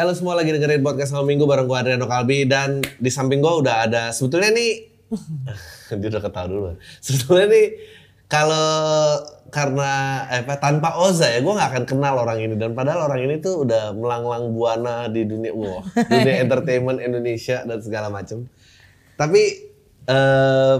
[0.00, 3.52] Halo semua lagi dengerin podcast Malam Minggu bareng gue Adriano Kalbi dan di samping gue
[3.52, 4.88] udah ada sebetulnya nih
[6.00, 6.72] dia udah ketawa dulu.
[7.04, 7.66] Sebetulnya nih
[8.24, 8.72] kalau
[9.52, 13.28] karena eh, apa tanpa Oza ya gue nggak akan kenal orang ini dan padahal orang
[13.28, 18.48] ini tuh udah melanglang buana di dunia wow, dunia entertainment Indonesia dan segala macam.
[19.20, 19.42] Tapi
[20.08, 20.76] eh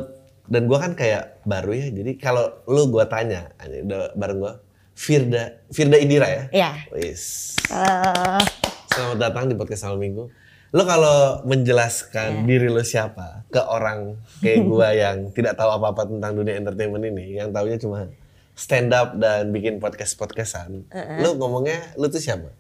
[0.49, 4.55] dan gue kan kayak baru ya jadi kalau lu gue tanya udah bareng gue
[4.97, 6.45] Firda Firda Indira ya.
[6.57, 6.71] Iya.
[6.97, 7.53] Wis.
[7.69, 10.25] Eh, Selamat datang di podcast Malam Minggu.
[10.71, 12.47] Lo kalau menjelaskan Iya.
[12.47, 17.37] diri lo siapa ke orang kayak gua yang tidak tahu apa-apa tentang dunia entertainment ini,
[17.37, 18.07] yang taunya cuma
[18.53, 20.87] stand up dan bikin podcast-podcastan.
[21.19, 22.51] Lo ngomongnya lo tuh siapa?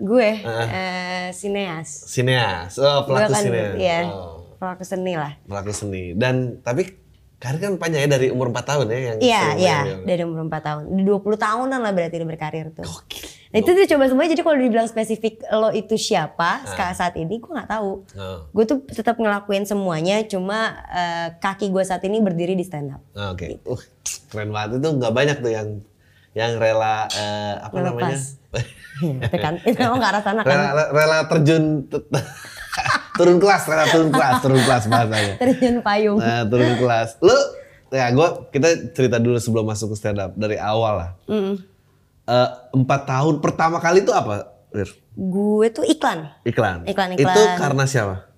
[0.00, 2.08] gue eh, sineas.
[2.08, 2.80] Sineas.
[2.80, 3.76] Oh, pelaku kan, sineas.
[3.76, 5.36] Iya, Oh, pelaku seni lah.
[5.44, 6.16] pelaku seni.
[6.16, 6.88] Dan tapi
[7.36, 9.96] karir kan panjang ya dari umur 4 tahun ya yang Iya, iya, ya.
[10.00, 10.82] dari umur 4 tahun.
[10.88, 12.80] Di 20 tahunan lah berarti udah berkarir tuh.
[12.80, 13.28] Gokil.
[13.50, 17.42] Nah itu tuh coba semuanya jadi kalau dibilang spesifik lo itu siapa sekarang saat ini
[17.42, 18.06] gue nggak tahu.
[18.14, 18.46] Oh.
[18.54, 23.02] Gue tuh tetap ngelakuin semuanya cuma eh, kaki gue saat ini berdiri di stand up.
[23.12, 23.58] Ah, Oke.
[23.66, 23.74] Uh,
[24.30, 25.68] keren banget itu nggak banyak tuh yang
[26.30, 28.14] yang rela eh, apa namanya?
[28.14, 28.38] Ngelepas.
[29.00, 30.52] Itu kan, itu emang ke arah sana kan.
[30.52, 31.88] rela, rela terjun
[33.18, 36.18] turun kelas rela turun kelas turun kelas bahasanya Terjun payung.
[36.20, 37.32] nah, turun kelas lu
[37.88, 41.32] ya gua kita cerita dulu sebelum masuk ke stand up dari awal lah Mm.
[41.32, 41.56] Eh,
[42.72, 44.86] empat tahun pertama kali itu apa Wir?
[45.12, 46.30] Gue tuh iklan.
[46.42, 47.58] iklan Iklan, itu iklan.
[47.58, 48.30] karena siapa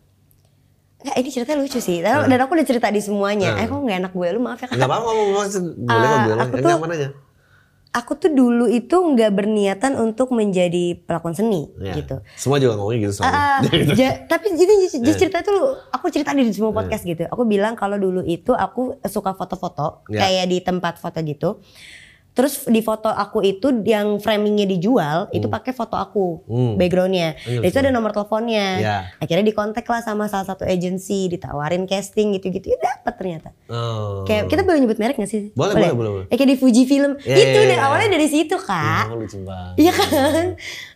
[1.03, 1.99] ini cerita lucu sih.
[1.99, 3.53] Dan, dan aku udah cerita di semuanya.
[3.53, 3.61] Hmm.
[3.61, 4.28] Eh kok nggak enak gue?
[4.31, 4.78] Lu maaf ya kakak.
[4.81, 5.47] apa-apa ngomong ngomong
[5.77, 7.09] boleh kok Ah, bilang aku tuh- nyaman aja
[7.93, 11.93] Aku tuh dulu itu nggak berniatan untuk menjadi pelakon seni Ya.
[11.93, 12.25] gitu.
[12.33, 13.59] semua juga ngomongnya gitu soalnya Ah,
[13.93, 15.53] ja- tapi jadi jadi cerita itu
[15.91, 17.27] aku cerita di semua podcast gitu.
[17.27, 20.25] Aku bilang kalau dulu itu aku suka foto-foto Ya.
[20.25, 21.61] kayak di tempat foto gitu.
[22.32, 26.75] Terus di foto aku itu yang framingnya dijual itu pakai foto aku Hmm.
[26.75, 27.37] backgroundnya.
[27.38, 28.66] Iya, Dan itu ada nomor teleponnya.
[28.78, 28.97] Ya.
[29.16, 32.72] Akhirnya dikontak lah sama salah satu agensi, ditawarin casting gitu-gitu.
[32.72, 33.48] Ya dapet ternyata.
[33.69, 34.25] oh.
[34.25, 35.53] Kayak kita boleh nyebut merek gak sih?
[35.53, 36.26] Boleh, boleh, boleh, boleh.
[36.26, 37.20] Ya, kayak di Fuji Film.
[37.20, 37.84] Ya, itu ya, deh ya.
[37.84, 39.04] awalnya dari situ kak.
[39.09, 39.75] Oh, lucu banget.
[39.76, 40.44] Iya kan?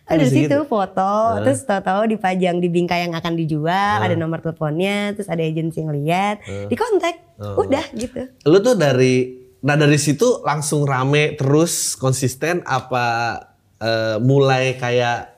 [0.07, 5.11] Ada bisa situ foto, terus tahu-tahu dipajang di bingkai yang akan dijual, ada nomor teleponnya,
[5.11, 7.61] terus ada agensi yang lihat, dikontak, Oh.
[7.61, 8.25] udah gitu.
[8.47, 13.35] Lu tuh dari nah dari situ langsung rame terus konsisten apa
[13.77, 15.35] eh, mulai kayak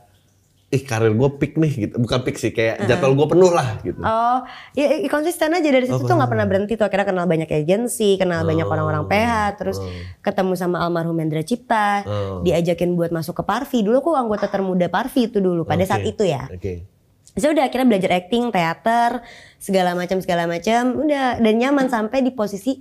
[0.69, 3.97] ih karir gue peak nih gitu bukan peak sih kayak jadwal gue penuh lah gitu
[4.05, 4.45] Oh,
[4.77, 6.85] ya ya, konsisten aja dari situ tuh nggak pernah berhenti tuh.
[6.85, 9.81] Akhirnya kenal banyak agensi, kenal banyak orang-orang PH, terus
[10.21, 12.45] ketemu sama almarhum Hendra Cipta, Oh.
[12.45, 13.81] diajakin buat masuk ke Parvi.
[13.81, 15.89] Dulu aku anggota termuda Parvi itu dulu pada Oke.
[15.89, 16.45] saat itu ya.
[16.45, 16.85] oke
[17.33, 19.25] Saya udah akhirnya belajar acting, teater,
[19.57, 22.77] segala macam segala macam, udah dan nyaman sampai di posisi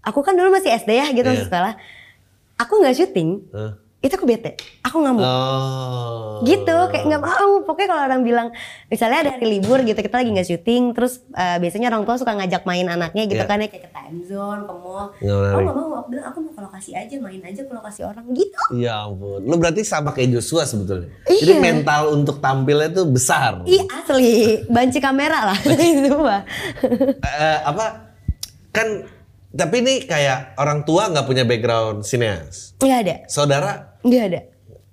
[0.00, 1.74] aku kan dulu masih SD ya gitu masih sekolah.
[2.56, 3.78] Aku nggak syuting, Hah?
[3.98, 5.22] itu aku bete, aku ngamuk.
[5.22, 7.62] oh Gitu, kayak nggak mau.
[7.62, 8.48] Pokoknya kalau orang bilang,
[8.86, 12.30] misalnya ada hari libur gitu, kita lagi nggak syuting, terus eh, biasanya orang tua suka
[12.32, 13.46] ngajak main anaknya gitu Iya.
[13.48, 15.14] kan ya kayak ke time zone, ke mall.
[15.16, 15.54] Nggak menarik.
[15.60, 18.58] nggak mau, aku bilang aku mau ke lokasi aja, main aja ke lokasi orang gitu.
[18.72, 21.38] ya ampun lu berarti sama kayak Joshua sebetulnya Iya.
[21.40, 25.58] jadi mental untuk tampilnya tuh besar Iya asli, banci kamera lah
[25.94, 26.42] itu mah.
[27.18, 28.14] Eh, apa
[28.68, 28.86] kan
[29.58, 34.40] tapi ini kayak orang tua nggak punya background sineas Nggak ada, saudara nggak ada.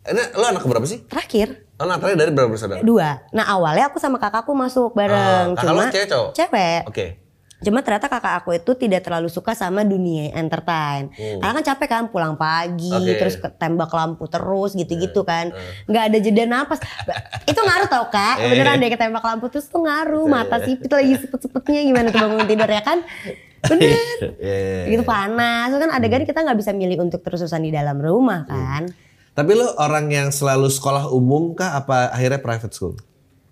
[0.08, 2.80] ini lo anak berapa sih Terakhir Oh, anak terakhir dari berapa bersaudara?
[2.82, 3.20] dua.
[3.30, 6.30] Nah awalnya aku sama kakakku masuk Ah, bareng, kakak cuma lo cewek cowok?
[6.32, 6.82] Cewek.
[6.88, 7.06] Oke.
[7.58, 11.12] Cuma ternyata kakak aku itu tidak terlalu suka sama dunia entertain.
[11.12, 13.04] Karena kan capek kan pulang pagi, Hmm.
[13.04, 13.20] Oke.
[13.20, 15.52] terus tembak lampu terus gitu-gitu kan.
[15.84, 16.80] nggak ada jeda napas.
[17.52, 18.48] itu ngaruh tau kak, Eh.
[18.50, 20.24] beneran deh ketembak lampu terus tuh ngaruh.
[20.26, 23.04] Mata sipit lagi sepet-sepetnya gimana tuh bangun tidur ya kan.
[23.70, 24.18] Bener.
[24.42, 24.88] Iya.
[24.90, 25.70] gitu panas.
[25.72, 28.90] Kan adegan kita nggak bisa milih untuk terus-terusan di dalam rumah kan.
[29.36, 32.96] Tapi lo orang yang selalu sekolah umum kah apa akhirnya private school?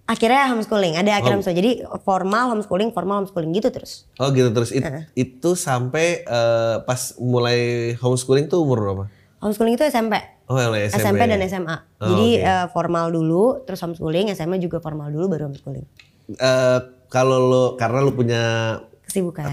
[0.03, 1.59] Akhirnya homeschooling, ada akhirnya homeschooling.
[1.59, 1.71] Jadi
[2.03, 4.07] formal homeschooling, formal homeschooling gitu terus.
[4.19, 4.83] Oh gitu terus It-
[5.15, 7.59] itu sampai eh, pas mulai
[7.99, 9.03] homeschooling tuh umur berapa?
[9.39, 10.19] Homeschooling itu SMP.
[10.47, 10.99] Oh SMP.
[10.99, 11.75] SMP dan SMA.
[12.03, 12.47] Oh, Jadi oke.
[12.47, 15.83] eh, formal dulu, terus homeschooling, SMA juga formal dulu baru homeschooling.
[16.31, 18.43] Eh, kalau lo karena lo punya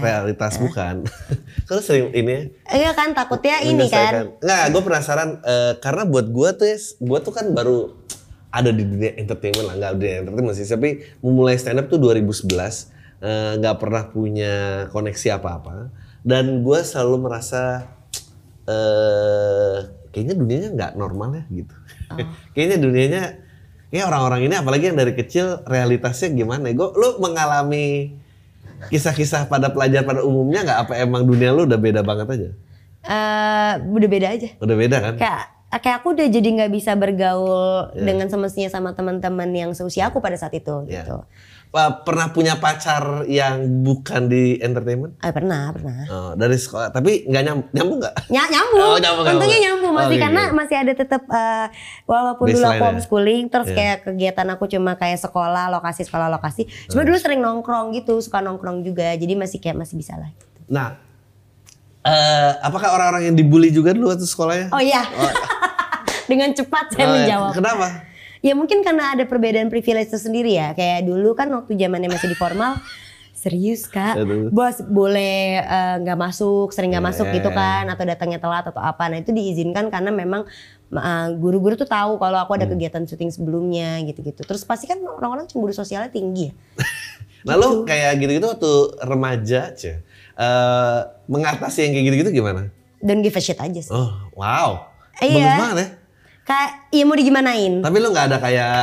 [0.01, 1.05] Realitas bukan.
[1.67, 2.41] Kalau sering ini ya,
[2.71, 4.39] Iya kan takutnya ini kan.
[4.41, 7.93] Nggak, gue penasaran eh, karena buat gue tuh, ya, gue tuh kan baru
[8.51, 12.49] ada di dunia entertainment lah, nggak dunia entertainment sih, tapi memulai stand up tuh 2011
[13.21, 14.55] eh, nggak pernah punya
[14.89, 15.93] koneksi apa-apa.
[16.25, 17.85] Dan gue selalu merasa
[18.65, 19.77] eh
[20.11, 21.75] kayaknya dunianya nggak normal ya gitu.
[22.53, 23.23] Kayaknya dunianya
[23.91, 28.15] kayak orang-orang ini apalagi yang dari kecil realitasnya gimana gue lu mengalami
[28.87, 32.49] kisah-kisah pada pelajar pada umumnya nggak apa emang dunia lu udah beda banget aja
[33.01, 34.49] Eh, udah beda aja.
[34.55, 35.41] udah beda kan Kayak
[35.73, 40.35] kayak aku udah jadi nggak bisa bergaul dengan semestinya sama teman-teman yang seusia aku pada
[40.35, 41.01] saat itu Ya.
[41.01, 41.17] gitu.
[41.71, 46.03] Pernah punya pacar yang bukan di entertainment Eh, pernah, pernah.
[46.05, 48.81] Oh, dari sekolah tapi nggak nyam nyambung nggak Ny nyambung.
[48.83, 49.93] Oh, nyambung, Untungnya nyambung.
[49.93, 50.55] masih Oh, karena gitu.
[50.57, 51.67] masih ada tetap eh,
[52.05, 52.87] walaupun dulu aku Baseline-nya.
[52.91, 53.75] homeschooling terus Iya.
[53.77, 56.61] kayak kegiatan aku cuma kayak sekolah lokasi sekolah lokasi.
[56.85, 59.07] Cuma dulu sering nongkrong gitu, suka nongkrong juga.
[59.13, 60.27] Jadi masih kayak masih bisa lah.
[60.67, 60.99] nah
[62.01, 65.07] eh, apakah orang-orang yang dibully juga dulu waktu sekolahnya Oh iya.
[66.27, 67.51] Dengan cepat saya Oh, menjawab.
[67.53, 67.87] kenapa
[68.41, 70.73] Ya mungkin karena ada perbedaan privilege tersendiri ya.
[70.73, 72.81] Kayak dulu kan waktu zamannya masih di formal,
[73.31, 74.49] serius kak, Aduh.
[74.49, 77.37] bos boleh eh, nggak masuk, sering nggak masuk Eh.
[77.37, 79.07] gitu kan, atau datangnya telat atau apa.
[79.07, 80.49] Nah itu diizinkan karena memang
[80.89, 82.73] eh, guru-guru tuh tahu kalau aku ada Hmm.
[82.75, 84.41] kegiatan syuting sebelumnya gitu-gitu.
[84.41, 86.53] Terus pasti kan orang-orang cemburu sosialnya tinggi ya.
[87.41, 88.71] Nah lu kayak gitu-gitu waktu
[89.01, 89.93] remaja aja
[90.31, 92.69] eh mengatasi yang kayak gitu-gitu gimana?
[92.99, 93.89] Don't give a shit aja sih.
[93.89, 94.85] Oh wow,
[95.17, 95.33] Iya.
[95.35, 95.87] bagus banget ya.
[96.51, 97.73] Kayak iya mau digimanain.
[97.79, 98.75] Tapi lu nggak ada kayak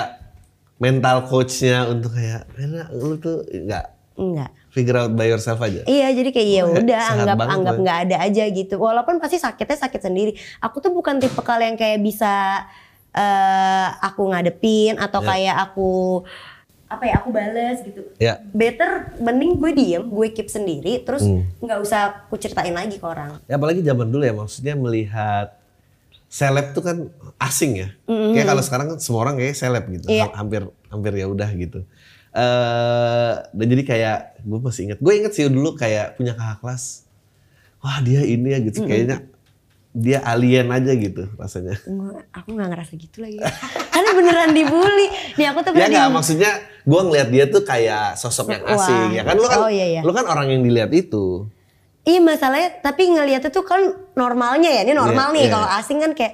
[0.79, 3.85] mental coachnya untuk kayak, "Rena, lu tuh nggak
[4.17, 4.51] Enggak.
[4.73, 5.85] figure out by yourself aja.
[5.85, 8.75] Iya jadi kayak ya udah anggap anggap nggak ada aja gitu.
[8.75, 10.33] Walaupun pasti sakitnya sakit sendiri.
[10.59, 12.65] Aku tuh bukan tipe kalian yang kayak bisa
[13.13, 15.27] eh aku ngadepin atau Ya.
[15.29, 15.91] kayak aku
[16.89, 18.01] apa ya aku bales gitu.
[18.17, 18.41] Ya.
[18.51, 21.45] Better mending gue diem, gue keep sendiri terus Hmm.
[21.61, 23.37] nggak usah aku ceritain lagi ke orang.
[23.45, 25.58] Ya apalagi zaman dulu ya maksudnya melihat
[26.29, 26.97] seleb tuh kan
[27.39, 27.89] asing ya.
[28.05, 30.07] Kayak kalau sekarang kan semua orang kayak seleb gitu.
[30.13, 31.83] Ha- Hampir hampir ya udah gitu.
[32.31, 34.99] eh dan jadi kayak gue masih ingat.
[35.01, 37.09] Gue inget sih dulu kayak punya kakak kelas.
[37.79, 38.85] Wah dia ini ya gitu.
[38.85, 39.25] Kayaknya
[39.91, 41.81] dia alien aja gitu rasanya.
[42.31, 43.41] Aku nggak ngerasa gitu lagi.
[43.89, 45.07] Karena beneran dibully.
[45.35, 46.53] Nih aku tuh Ya nggak maksudnya
[46.85, 48.77] gue ngeliat dia tuh kayak sosok yang Wah.
[48.77, 50.01] asing ya kan lu kan Oh, iya, iya.
[50.05, 51.49] lu kan orang yang dilihat itu.
[52.09, 53.85] Iya masalahnya tapi ngeliatnya tuh kan
[54.17, 55.53] normalnya ya ini normal Iya, nih iya.
[55.53, 56.33] kalau asing kan kayak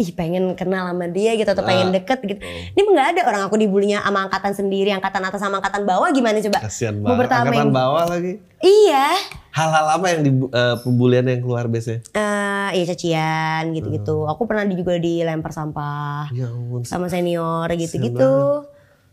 [0.00, 2.40] ih pengen kenal sama dia gitu atau pengen Ah, deket gitu.
[2.40, 6.40] Ini nggak ada orang aku dibulinya sama angkatan sendiri, angkatan atas sama angkatan bawah gimana
[6.40, 6.64] coba?
[6.64, 7.28] Kasian Mau banget.
[7.36, 8.40] Angkatan bawah lagi.
[8.64, 9.12] Iya.
[9.52, 12.00] Hal-hal apa yang di eh, pembulian yang keluar biasanya?
[12.16, 14.24] Eh iya cacian gitu-gitu.
[14.24, 16.80] Aku pernah juga dilempar sampah Ya ampun.
[16.88, 18.64] sama senior gitu-gitu.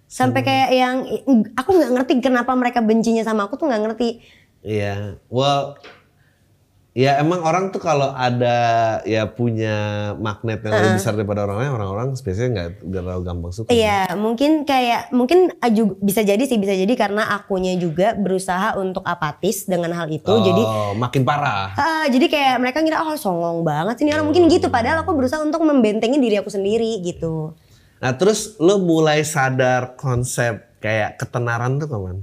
[0.07, 0.95] Sampai kayak yang
[1.51, 4.23] aku nggak ngerti kenapa mereka bencinya sama aku tuh nggak ngerti.
[4.63, 5.75] Iya, well,
[6.97, 8.57] ya emang orang tuh kalau ada
[9.05, 13.69] ya punya magnet yang lebih besar daripada orang lain, orang-orang biasanya nggak terlalu gampang suka.
[13.69, 19.05] Iya, mungkin kayak mungkin aju- bisa jadi sih bisa jadi karena akunya juga berusaha untuk
[19.05, 20.25] apatis dengan hal itu.
[20.25, 20.61] Oh, Jadi
[20.97, 21.69] makin parah.
[21.77, 25.13] ah, jadi kayak mereka ngira oh songong banget sih ini orang mungkin gitu padahal aku
[25.13, 27.53] berusaha untuk membentengi diri aku sendiri gitu.
[28.01, 32.17] Nah terus lo mulai sadar konsep kayak ketenaran tuh kapan?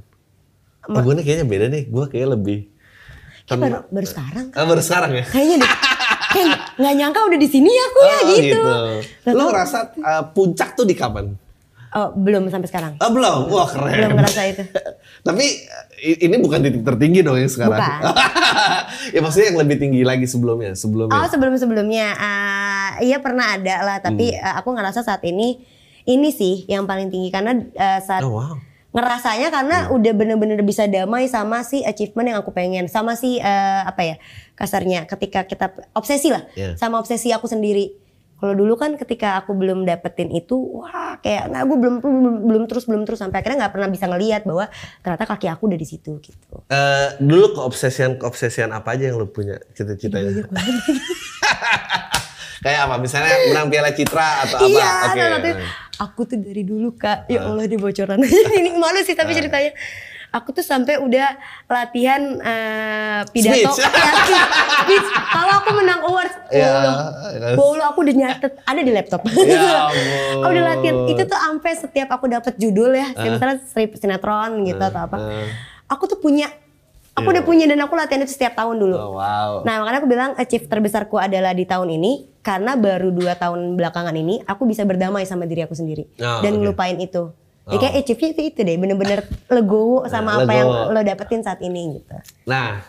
[0.91, 2.74] Oh, gue nih kayaknya beda nih, gue kayak lebih
[3.45, 5.25] Kayak baru, baru sekarang Ah, baru sekarang ya?
[5.25, 5.71] kayaknya deh.
[6.27, 8.61] Kayak nggak nyangka udah di sini aku ya Oh, gitu.
[9.31, 11.37] Lo ngerasa uh, puncak tuh di kapan?
[11.93, 12.93] Oh, belum sampai sekarang.
[12.99, 13.95] Oh belum, wah keren.
[13.95, 14.67] Belum ngerasa itu.
[15.29, 15.45] Tapi
[16.19, 17.79] ini bukan titik tertinggi dong yang sekarang.
[17.79, 18.01] Bukan.
[19.15, 21.15] ya maksudnya yang lebih tinggi lagi sebelumnya, sebelumnya.
[21.15, 23.97] Oh sebelum-sebelumnya, ah, iya pernah ada lah.
[24.01, 24.43] Tapi Hmm.
[24.43, 25.63] ah, aku ngerasa saat ini
[26.03, 28.59] ini sih yang paling tinggi karena ah, saat Oh wow.
[28.95, 29.97] Ngerasanya karena Hmm.
[29.99, 34.17] udah bener-bener bisa damai sama si achievement yang aku pengen, sama si eh, apa ya
[34.55, 36.79] kasarnya ketika kita obsesi lah, Iya.
[36.79, 38.01] sama obsesi aku sendiri.
[38.35, 42.63] Kalau dulu kan ketika aku belum dapetin itu, wah kayak nah gue belum, belum belum
[42.67, 44.69] terus belum terus sampai akhirnya nggak pernah bisa ngelihat bahwa
[45.01, 46.55] ternyata kaki aku udah di situ gitu.
[46.69, 50.45] Eh, dulu keobsesian keobsesian apa aja yang lu punya cita-citanya?
[52.65, 52.97] Kayak apa?
[52.97, 54.69] Misalnya menang Piala Citra atau apa?
[54.73, 55.21] Iya, Oke.
[55.21, 55.41] nah,
[56.01, 58.19] aku tuh dari dulu kak, ya Allah di bocoran
[58.59, 59.73] ini malu sih tapi ceritanya.
[60.35, 61.31] Aku tuh sampai udah
[61.71, 63.87] latihan eh, pidato, Speech.
[63.87, 63.91] ya,
[64.27, 64.43] speech,
[64.83, 65.09] speech.
[65.31, 66.75] Kalau aku menang awards, Ya.
[67.55, 69.23] Allah aku udah nyatet, ada di laptop.
[69.31, 70.43] Ya ampun.
[70.43, 74.83] aku udah latihan, itu tuh sampai setiap aku dapat judul ya, misalnya strip sinetron gitu
[74.83, 75.47] atau apa, uh.
[75.87, 76.51] aku tuh punya,
[77.15, 78.95] aku udah punya dan aku latihan itu setiap tahun dulu.
[78.95, 79.63] Oh, wow.
[79.63, 84.13] Nah makanya aku bilang achieve terbesarku adalah di tahun ini karena baru dua tahun belakangan
[84.13, 86.59] ini aku bisa berdamai sama diri aku sendiri Oh, dan oke.
[86.61, 87.31] ngelupain itu.
[87.65, 90.91] Ya kayak achieve-nya itu itu deh bener-bener legowo sama Nah, apa yang legowo.
[90.91, 92.13] lo dapetin saat ini gitu.
[92.45, 92.85] Nah,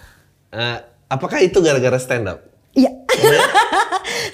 [0.49, 0.77] eh,
[1.07, 2.43] apakah itu gara-gara stand up?
[2.71, 2.91] Iya.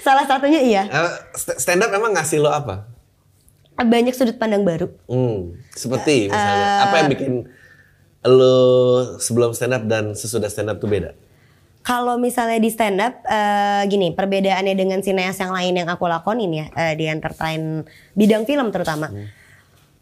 [0.00, 0.82] Salah satunya iya.
[0.84, 2.90] Eh, st- stand up emang ngasih lo apa?
[3.74, 4.90] Banyak sudut pandang baru.
[5.04, 7.32] Hmm, seperti misalnya apa yang bikin
[8.22, 8.56] lo
[9.18, 11.10] sebelum stand up dan sesudah stand up tuh beda?
[11.82, 16.54] Kalau misalnya di stand up, eh, gini perbedaannya dengan sineas yang lain yang aku lakonin
[16.54, 17.82] ya eh, di entertain
[18.14, 19.10] bidang film terutama.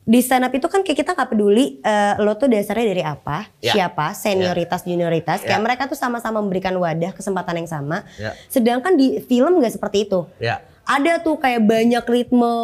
[0.05, 3.49] Di stand up itu kan kayak kita nggak peduli eh, lo tuh dasarnya dari apa,
[3.65, 3.73] Ya.
[3.73, 5.41] siapa, senioritas, junioritas.
[5.41, 5.57] Ya.
[5.57, 8.05] Kayak mereka tuh sama-sama memberikan wadah kesempatan yang sama.
[8.21, 8.37] Ya.
[8.53, 10.29] Sedangkan di film nggak seperti itu.
[10.37, 10.61] Ya.
[10.87, 12.55] Ada tuh kayak banyak ritme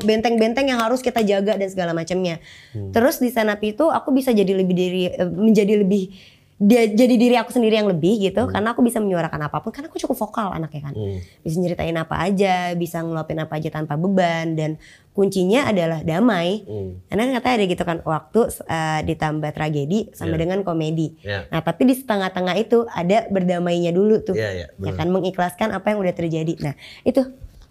[0.00, 2.40] benteng-benteng yang harus kita jaga dan segala macamnya.
[2.72, 2.90] Hmm.
[2.90, 7.36] Terus di up itu aku bisa jadi lebih diri eh, menjadi lebih dia jadi diri
[7.36, 10.56] aku sendiri yang lebih gitu karena aku bisa menyuarakan apa pun karena aku cukup vokal
[10.56, 10.94] anaknya kan.
[10.96, 11.20] Hmm.
[11.44, 14.80] Bisa nyeritain apa aja, bisa ngeluapin apa aja tanpa beban dan
[15.12, 16.64] kuncinya adalah damai.
[16.64, 17.04] Hmm.
[17.12, 18.40] Karena katanya ada gitu kan waktu
[18.72, 20.40] eh, ditambah tragedi sama Iya.
[20.48, 21.12] dengan komedi.
[21.20, 21.44] Ya.
[21.52, 24.32] Nah, tapi di setengah-tengah itu ada berdamainya dulu tuh.
[24.32, 24.96] Iya, iya, ya benar.
[24.96, 26.56] kan mengikhlaskan apa yang udah terjadi.
[26.56, 26.72] Nah,
[27.04, 27.20] itu.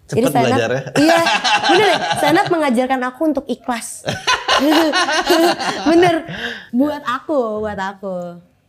[0.06, 0.60] Cepet stand up-.
[1.02, 1.18] Iya,
[1.66, 1.94] bener.
[2.16, 4.06] Stand up mengajarkan aku untuk ikhlas.
[5.90, 6.14] bener.
[6.70, 8.16] Buat aku, buat aku.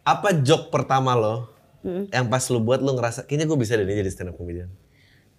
[0.01, 2.10] Apa joke pertama lo Hmm.
[2.10, 4.67] yang pas lo buat lo ngerasa kayaknya gue bisa deh jadi stand up comedian?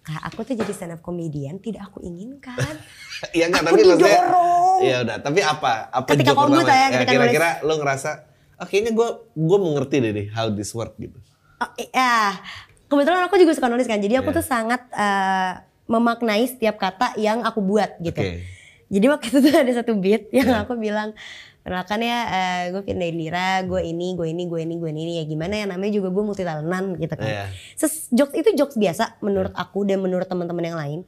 [0.01, 2.55] Kak, aku tuh jadi stand up comedian tidak aku inginkan.
[3.35, 4.79] Iya enggak Aku tapi didorong.
[4.79, 5.91] Iya udah, tapi apa?
[5.91, 6.63] Apa Ketika joke pertama?
[6.65, 8.09] ya, ya, kira-kira lo ngerasa
[8.55, 11.19] oh, kayaknya gue gue mengerti deh nih how this work gitu.
[11.59, 12.39] Oh, ya,
[12.87, 13.99] kebetulan aku juga suka nulis kan.
[13.99, 14.37] Jadi aku Iya.
[14.39, 15.51] tuh sangat eh,
[15.89, 18.21] memaknai setiap kata yang aku buat gitu.
[18.21, 18.45] Oke.
[18.89, 20.65] Jadi waktu itu tuh ada satu beat yang Iya.
[20.65, 21.13] aku bilang,
[21.61, 25.21] kenalkan ya eh, gue Firda Lira, gue ini, gue ini, gue ini, gue ini.
[25.21, 27.25] Ya gimana ya namanya juga gue multi talentan gitu kan.
[27.29, 27.45] Iya.
[27.73, 30.99] Ses- jokes itu jokes biasa menurut aku dan menurut teman-teman yang lain.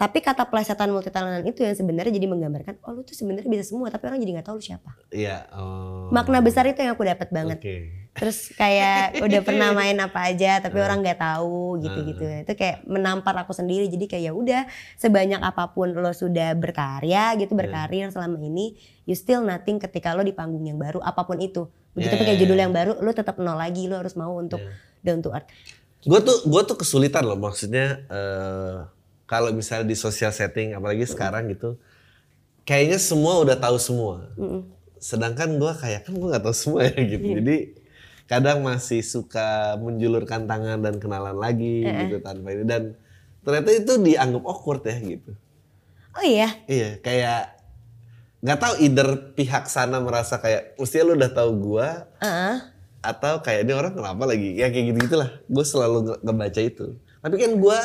[0.00, 3.68] Tapi kata plesetan multi talentan itu yang sebenarnya jadi menggambarkan, oh lu tuh sebenarnya bisa
[3.68, 4.96] semua tapi orang jadi nggak tahu lu siapa.
[5.12, 5.44] Iya.
[5.52, 6.08] Oh.
[6.08, 7.60] Makna besar itu yang aku dapat banget.
[7.60, 7.76] Oke.
[8.16, 10.88] Terus kayak udah pernah main apa aja tapi Nah.
[10.88, 12.24] orang nggak tahu gitu-gitu.
[12.24, 13.92] Itu kayak menampar aku sendiri.
[13.92, 14.62] Jadi kayak ya udah
[14.96, 17.60] sebanyak apa pun lo sudah berkarya gitu Iya.
[17.60, 21.68] berkarir selama ini, you still nothing ketika lo di panggung yang baru apa pun itu.
[21.92, 22.64] Begitu pakai iya, judul iya.
[22.64, 23.84] yang baru, lo tetap nol lagi.
[23.84, 24.64] Lo harus mau untuk
[25.04, 25.44] down to earth.
[26.08, 28.76] Gue tuh gue tuh kesulitan loh maksudnya eh,
[29.30, 31.78] kalau misalnya di social setting apalagi sekarang gitu
[32.66, 34.26] kayaknya semua udah tahu semua.
[34.98, 37.26] Sedangkan gue kayak kan gue nggak tahu semua ya gitu.
[37.38, 37.56] Jadi
[38.26, 42.94] kadang masih suka menjulurkan tangan dan kenalan lagi gitu tanpa ini dan
[43.42, 45.32] ternyata itu dianggap awkward ya gitu.
[46.10, 47.42] Oh iya, Iya kayak
[48.40, 52.56] nggak tahu either pihak sana merasa kayak mestinya lu udah tahu gua Heeh.
[53.04, 56.86] atau kayak ini orang kenapa lagi ya kayak gitu gitulah gue selalu nge- ngebaca itu
[57.20, 57.78] tapi kan gue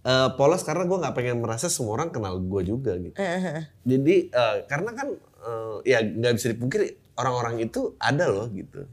[0.00, 3.14] eh, polos karena gue nggak pengen merasa semua orang kenal gue juga gitu.
[3.14, 3.66] Heeh.
[3.82, 8.86] jadi eh, karena kan eh, ya nggak bisa dipungkiri orang-orang itu ada loh gitu.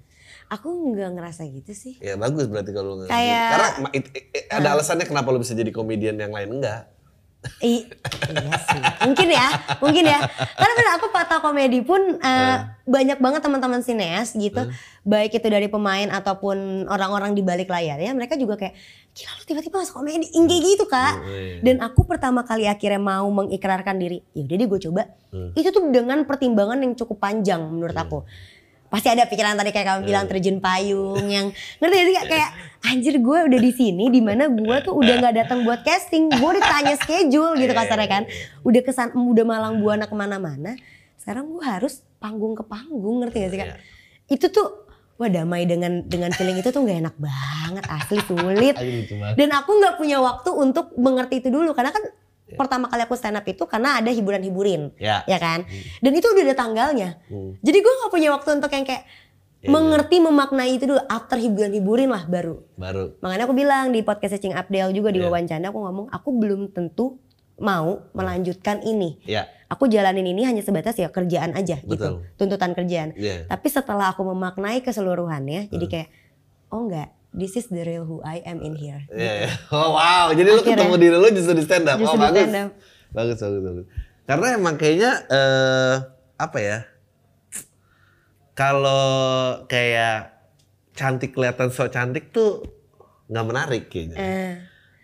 [0.45, 1.97] Aku nggak ngerasa gitu sih.
[1.97, 5.53] ya bagus berarti kalau nggak Kayak- karena it- it- it- ada alasannya kenapa lu bisa
[5.53, 6.61] jadi komedian yang lain?
[6.61, 6.93] Enggak
[7.61, 7.87] I-
[8.31, 8.81] iya sih.
[9.05, 9.47] Mungkin ya,
[9.81, 10.19] mungkin ya.
[10.33, 14.69] Karena bener aku patah komedi pun eh, banyak banget teman-teman sineas gitu,
[15.01, 18.77] baik itu dari pemain ataupun orang-orang di balik layarnya, mereka juga kayak
[19.15, 21.13] gila lu tiba-tiba masuk komedi, Ing, kayak gitu kak.
[21.17, 21.57] Hmm, iya.
[21.65, 25.03] Dan aku pertama kali akhirnya mau mengikrarkan diri, ya udah deh gue coba.
[25.33, 25.49] Hmm.
[25.57, 28.21] Itu tuh dengan pertimbangan yang cukup panjang menurut aku.
[28.85, 30.07] Pasti ada pikiran tadi kayak kamu Hmm.
[30.07, 32.49] bilang terjun payung yang ngerti gak sih kayak
[32.81, 36.29] anjir gue udah di sini di mana gue tuh udah nggak datang buat casting.
[36.31, 38.23] Gue ditanya schedule gitu kasarnya kan.
[38.61, 40.77] udah kesan udah malang buana ke mana-mana
[41.15, 43.67] sekarang gue harus panggung ke panggung ngerti gak sih kak?
[43.67, 43.77] Iya.
[44.25, 44.67] itu tuh
[45.15, 48.75] wah damai dengan dengan feeling itu tuh nggak enak banget asli sulit.
[49.33, 52.03] Dan aku nggak punya waktu untuk mengerti itu dulu karena kan
[52.55, 55.21] pertama kali aku stand up itu karena ada hiburan-hiburin Ya.
[55.23, 55.63] ya kan?
[55.99, 57.19] Dan itu udah ada tanggalnya.
[57.27, 57.55] Hmm.
[57.59, 59.05] jadi gue nggak punya waktu untuk yang kayak
[59.59, 61.01] Iya, mengerti memaknai itu dulu.
[61.09, 62.61] After hiburan-hiburin lah baru.
[62.77, 63.17] Baru.
[63.17, 65.25] Makanya aku bilang di podcast Cing Abdel juga di Iya.
[65.25, 67.17] wawancara aku ngomong aku belum tentu
[67.57, 69.17] mau melanjutkan ini.
[69.25, 72.21] Ya aku jalanin ini hanya sebatas ya kerjaan aja Betul.
[72.21, 73.17] gitu tuntutan kerjaan.
[73.17, 73.49] Iya.
[73.49, 76.09] tapi setelah aku memaknai keseluruhannya jadi kayak
[76.69, 79.51] oh enggak this is the real who I am in here Iya, iya.
[79.69, 80.79] Oh wow, jadi lu Akhirnya.
[80.81, 81.99] ketemu diri lu justru di stand up.
[81.99, 82.47] Justru oh bagus.
[82.47, 82.69] stand up.
[83.11, 83.85] Bagus, bagus, bagus.
[84.23, 85.95] Karena emang kayaknya eh
[86.35, 86.79] apa ya?
[88.55, 89.03] Kalau
[89.67, 90.31] kayak
[90.95, 92.63] cantik kelihatan so cantik tuh
[93.27, 94.15] nggak menarik kayaknya.
[94.15, 94.53] Eh,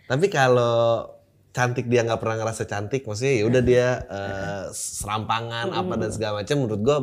[0.08, 1.08] Tapi kalau
[1.52, 6.40] cantik dia nggak pernah ngerasa cantik, maksudnya ya udah dia eh, serampangan apa dan segala
[6.40, 6.98] macam menurut gua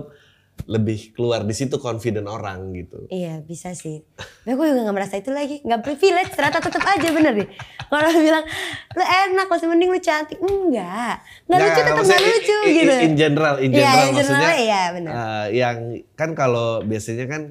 [0.67, 3.07] lebih keluar di situ confident orang gitu.
[3.07, 4.03] Iya bisa sih.
[4.17, 5.63] Tapi aku juga gak merasa itu lagi.
[5.63, 7.49] Gak privilege ternyata tetap aja bener deh.
[7.87, 8.45] Kalau orang bilang
[8.93, 10.39] lu enak masih mending lu cantik.
[10.41, 11.23] Enggak.
[11.47, 12.95] Gak lucu tetap gak maksudnya lucu gitu.
[13.05, 14.41] In general, in Iya, general in maksudnya.
[14.41, 15.13] general, iya, benar.
[15.13, 15.77] eh, yang
[16.13, 17.43] kan kalau biasanya kan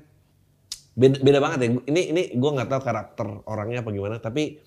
[0.94, 1.68] beda, beda banget ya.
[1.86, 4.60] Ini ini gue nggak tahu karakter orangnya apa gimana, tapi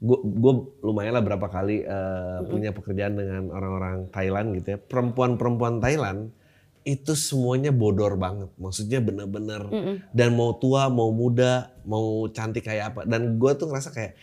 [0.00, 4.78] gue gue lumayan lah berapa kali eh, punya pekerjaan dengan orang-orang Thailand gitu ya.
[4.80, 6.32] Perempuan-perempuan Thailand
[6.90, 8.50] itu semuanya bodor banget.
[8.58, 9.62] Maksudnya bener-bener
[10.10, 13.00] dan mau tua, mau muda, mau cantik kayak apa.
[13.06, 14.18] Dan gue tuh ngerasa kayak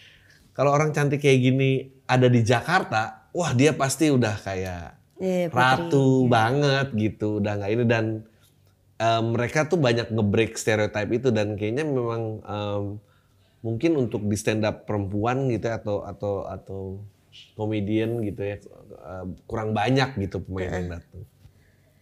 [0.51, 1.69] kalau orang cantik kayak gini
[2.09, 4.85] ada di Jakarta, wah dia pasti udah kayak
[5.17, 5.53] putri.
[5.53, 7.39] ratu banget gitu.
[7.39, 8.05] Udah nggak ini dan
[8.99, 12.83] em, mereka tuh banyak ngebreak stereotype itu dan kayaknya memang em,
[13.61, 16.81] mungkin untuk di stand up perempuan gitu ya, atau atau atau
[17.53, 21.21] komedian gitu ya eh, kurang banyak gitu pemain yang datang.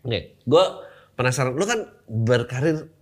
[0.05, 0.65] Oke, gue
[1.17, 1.57] penasaran.
[1.57, 2.93] Lu kan berkarir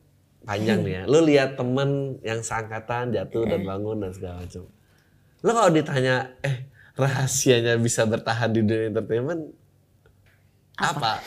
[0.47, 1.01] panjang nih ya.
[1.03, 4.63] Lu lihat temen yang seangkatan jatuh dan bangun dan segala macam.
[5.43, 9.51] Lu kalau ditanya, eh rahasianya bisa bertahan di dunia entertainment
[10.79, 11.21] apa?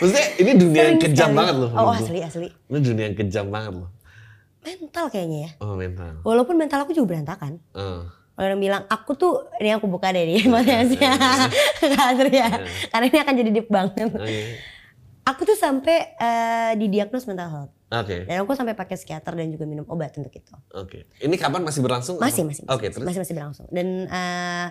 [0.00, 1.38] Maksudnya ini dunia yang kejam sekali.
[1.42, 1.70] banget loh.
[1.72, 2.48] Oh asli asli.
[2.48, 3.90] Ini dunia yang kejam banget loh.
[4.64, 5.50] Mental kayaknya ya.
[5.60, 6.14] Oh mental.
[6.24, 7.60] Walaupun mental aku juga berantakan.
[7.76, 8.02] Eh.
[8.36, 11.16] Orang bilang aku tuh ini aku buka deh nih maksudnya
[11.88, 12.48] Nggak asli ya.
[12.92, 14.12] Karena ini akan jadi deep banget.
[14.12, 14.40] Oke.
[15.26, 17.72] Aku tuh sampai eh, didiagnos mental health.
[17.90, 18.26] Oke.
[18.28, 20.54] Dan aku sampai pakai psikiater dan juga minum obat untuk itu.
[20.74, 21.08] Oke.
[21.18, 22.20] Ini kapan masih berlangsung?
[22.20, 23.06] Masih masih Oke, masih, terus.
[23.08, 23.66] masih masih berlangsung.
[23.72, 24.66] Dan eh,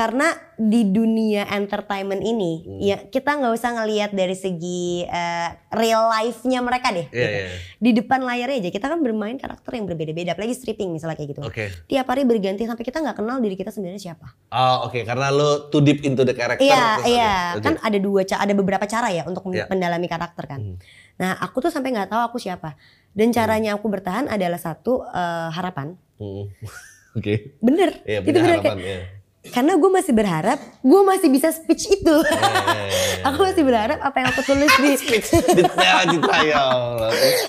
[0.00, 2.80] karena di dunia entertainment ini Hmm.
[2.80, 7.04] ya kita nggak usah ngelihat dari segi eh, real life-nya mereka deh.
[7.12, 7.28] Iya, gitu.
[7.28, 7.48] iya.
[7.76, 11.40] Di depan layarnya aja kita kan bermain karakter yang berbeda-beda, apalagi stripping misalnya kayak gitu.
[11.44, 11.68] Oke.
[11.84, 14.24] Tiap hari berganti sampai kita nggak kenal diri kita sebenarnya siapa.
[14.48, 16.64] Oh oke, karena lo too deep into the character.
[16.64, 17.34] Iya, terus iya.
[17.60, 17.64] oke.
[17.68, 19.68] Kan ada dua ada beberapa cara ya untuk Iya.
[19.68, 20.60] mendalami karakter kan.
[20.64, 20.76] Hmm.
[21.20, 22.80] Nah, aku tuh sampai nggak tahu aku siapa.
[23.12, 25.92] Dan caranya aku bertahan adalah satu eh, harapan.
[26.16, 26.48] Hmm.
[27.20, 27.60] Oke.
[27.60, 28.00] Bener.
[28.08, 28.64] Iya, itu bener harapan.
[28.64, 29.19] kayak Iya.
[29.40, 32.12] Karena gue masih berharap gue masih bisa speech itu.
[32.12, 32.76] Iya, iya,
[33.16, 33.24] iya.
[33.24, 34.92] aku masih berharap apa yang aku tulis di
[35.80, 36.04] ya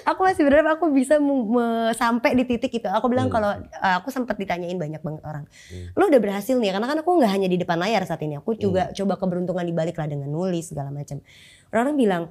[0.07, 1.19] aku masih berharap aku bisa
[1.91, 2.88] sampai di titik itu.
[2.88, 3.36] Aku bilang Hmm.
[3.36, 5.43] kalau uh, aku sempat ditanyain banyak banget orang,
[5.91, 6.71] lo udah berhasil nih?
[6.71, 8.39] Karena kan aku nggak hanya di depan layar saat ini.
[8.39, 8.95] Aku juga Hmm.
[8.95, 11.19] coba keberuntungan di balik lah dengan nulis segala macam.
[11.75, 12.23] Orang-orang bilang,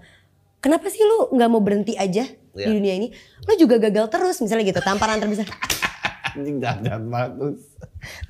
[0.64, 2.24] kenapa sih lu nggak mau berhenti aja
[2.56, 2.72] di Iya.
[2.72, 3.08] dunia ini?
[3.44, 4.80] Lo juga gagal terus misalnya gitu.
[4.80, 5.52] Tamparan terbesar.
[6.32, 7.60] Anjing jahat bagus.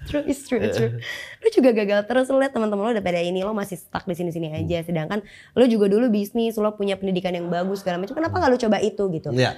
[0.06, 0.96] true, it's true, it's true.
[1.36, 2.26] Lo juga gagal terus.
[2.26, 4.58] Lo liat teman-teman lo udah pada ini, lo masih stuck di sini-sini Hmm.
[4.60, 4.82] aja.
[4.82, 5.20] Sedangkan
[5.52, 8.14] lo juga dulu bisnis, lo punya pendidikan yang bagus segala macam.
[8.14, 9.30] Kenapa nggak lo coba itu gitu?
[9.30, 9.54] Iya.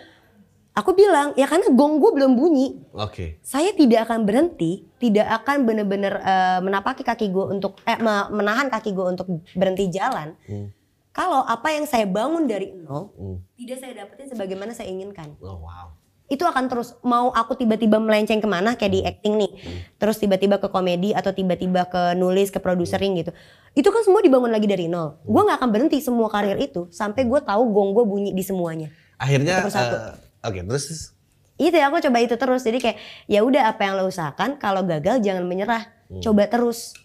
[0.73, 2.81] Aku bilang, ya karena gong gue belum bunyi.
[2.93, 3.37] Oke.
[3.43, 8.67] saya tidak akan berhenti, tidak akan benar-benar eh, menapaki kaki gue untuk eh, me- menahan
[8.67, 10.33] kaki gue untuk berhenti jalan.
[10.43, 10.73] Hmm.
[11.13, 13.37] Kalau apa yang saya bangun dari nol Hmm.
[13.55, 15.93] tidak saya dapetin sebagaimana saya inginkan, Oh wow.
[16.31, 19.53] Itu akan terus mau aku tiba-tiba melenceng ke mana kayak di acting nih,
[20.01, 23.35] terus tiba-tiba ke komedi atau tiba-tiba ke nulis ke producering gitu,
[23.77, 25.21] itu kan semua dibangun lagi dari nol.
[25.25, 28.89] Gue nggak akan berhenti semua karir itu sampai gue tahu gong gue bunyi di semuanya.
[29.21, 29.61] Akhirnya.
[29.65, 31.15] Eh, Oke, terus.
[31.61, 32.99] itu ya aku coba itu terus jadi kayak
[33.31, 35.87] ya udah apa yang lo usahakan kalau gagal jangan menyerah
[36.19, 36.97] coba terus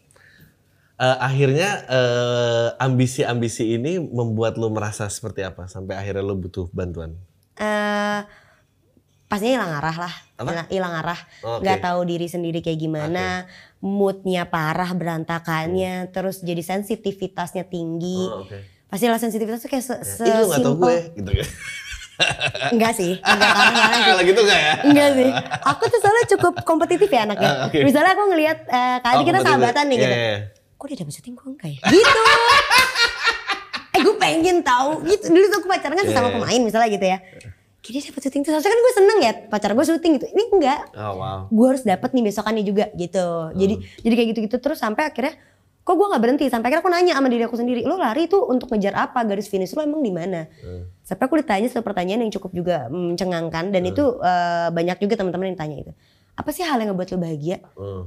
[0.97, 7.13] eh, akhirnya eh, ambisi-ambisi ini membuat lo merasa seperti apa sampai akhirnya lo butuh bantuan?
[7.61, 8.21] eh
[9.27, 10.13] pastinya hilang arah lah
[10.69, 11.61] hilang, arah Oke.
[11.61, 13.43] nggak tahu diri sendiri kayak gimana
[13.79, 18.57] moodnya parah berantakannya terus jadi sensitivitasnya tinggi Oh, oke.
[18.87, 21.45] pastilah sensitivitasnya kayak se, se Ih, lo gak tau simple- gue gitu ya.
[22.71, 23.51] enggak sih enggak
[24.07, 24.73] Kalau gitu gak ya?
[24.81, 25.29] Enggak sih.
[25.65, 27.45] Aku tuh soalnya cukup kompetitif ya anaknya.
[27.45, 27.77] Ah, oke.
[27.83, 30.15] Misalnya aku ngelihat eh, kali Oh, kita sahabatan nih Iya, gitu.
[30.15, 30.37] iya, iya.
[30.73, 31.79] Kok dia dapet syuting gue enggak ya?
[31.83, 32.21] Gitu.
[33.93, 35.25] eh gue pengen tahu gitu.
[35.29, 36.35] Dulu tuh aku pacaran kan Iya, sama iya.
[36.35, 37.17] pemain misalnya gitu ya.
[37.89, 38.51] Dia dapet syuting tuh.
[38.51, 40.27] Harusnya kan gue seneng ya pacar gue syuting gitu.
[40.27, 40.81] Ini enggak.
[40.93, 41.39] Oh wow.
[41.47, 43.27] Gue harus dapet nih besokannya juga gitu.
[43.53, 44.01] Jadi Hmm.
[44.01, 45.33] jadi kayak gitu-gitu terus sampai akhirnya
[45.81, 48.43] kok gue nggak berhenti sampai akhirnya aku nanya sama diri aku sendiri lo lari tuh
[48.43, 50.83] untuk ngejar apa garis finish lo emang di mana Hmm.
[50.99, 55.47] sampai aku ditanya satu pertanyaan yang cukup juga mencengangkan dan itu eh, banyak juga teman-teman
[55.47, 55.91] yang tanya itu
[56.35, 58.03] apa sih hal yang ngebuat lo bahagia Hmm.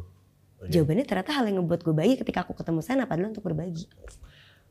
[0.62, 3.88] jawabannya ternyata hal yang ngebuat gue bahagia ketika aku ketemu Sen adalah untuk berbagi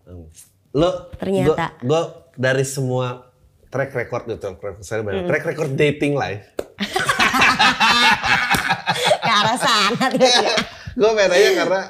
[0.05, 0.29] Hmm.
[0.71, 1.81] Lo Ternyata.
[1.81, 2.01] gue
[2.35, 3.28] dari semua
[3.69, 5.07] track record gitu, track record saya Hmm.
[5.07, 5.23] banyak.
[5.25, 6.45] Track record dating life.
[9.19, 10.53] ke arah sana tiba-tiba.
[10.91, 11.81] gue pengen nanya karena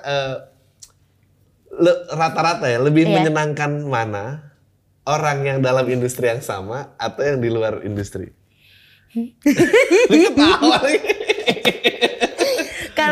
[1.72, 3.14] lo- rata-rata ya lebih Iya.
[3.16, 4.54] menyenangkan mana
[5.04, 8.30] orang yang dalam industri yang sama atau yang di luar industri?
[10.10, 11.02] Lu Ketawa nih.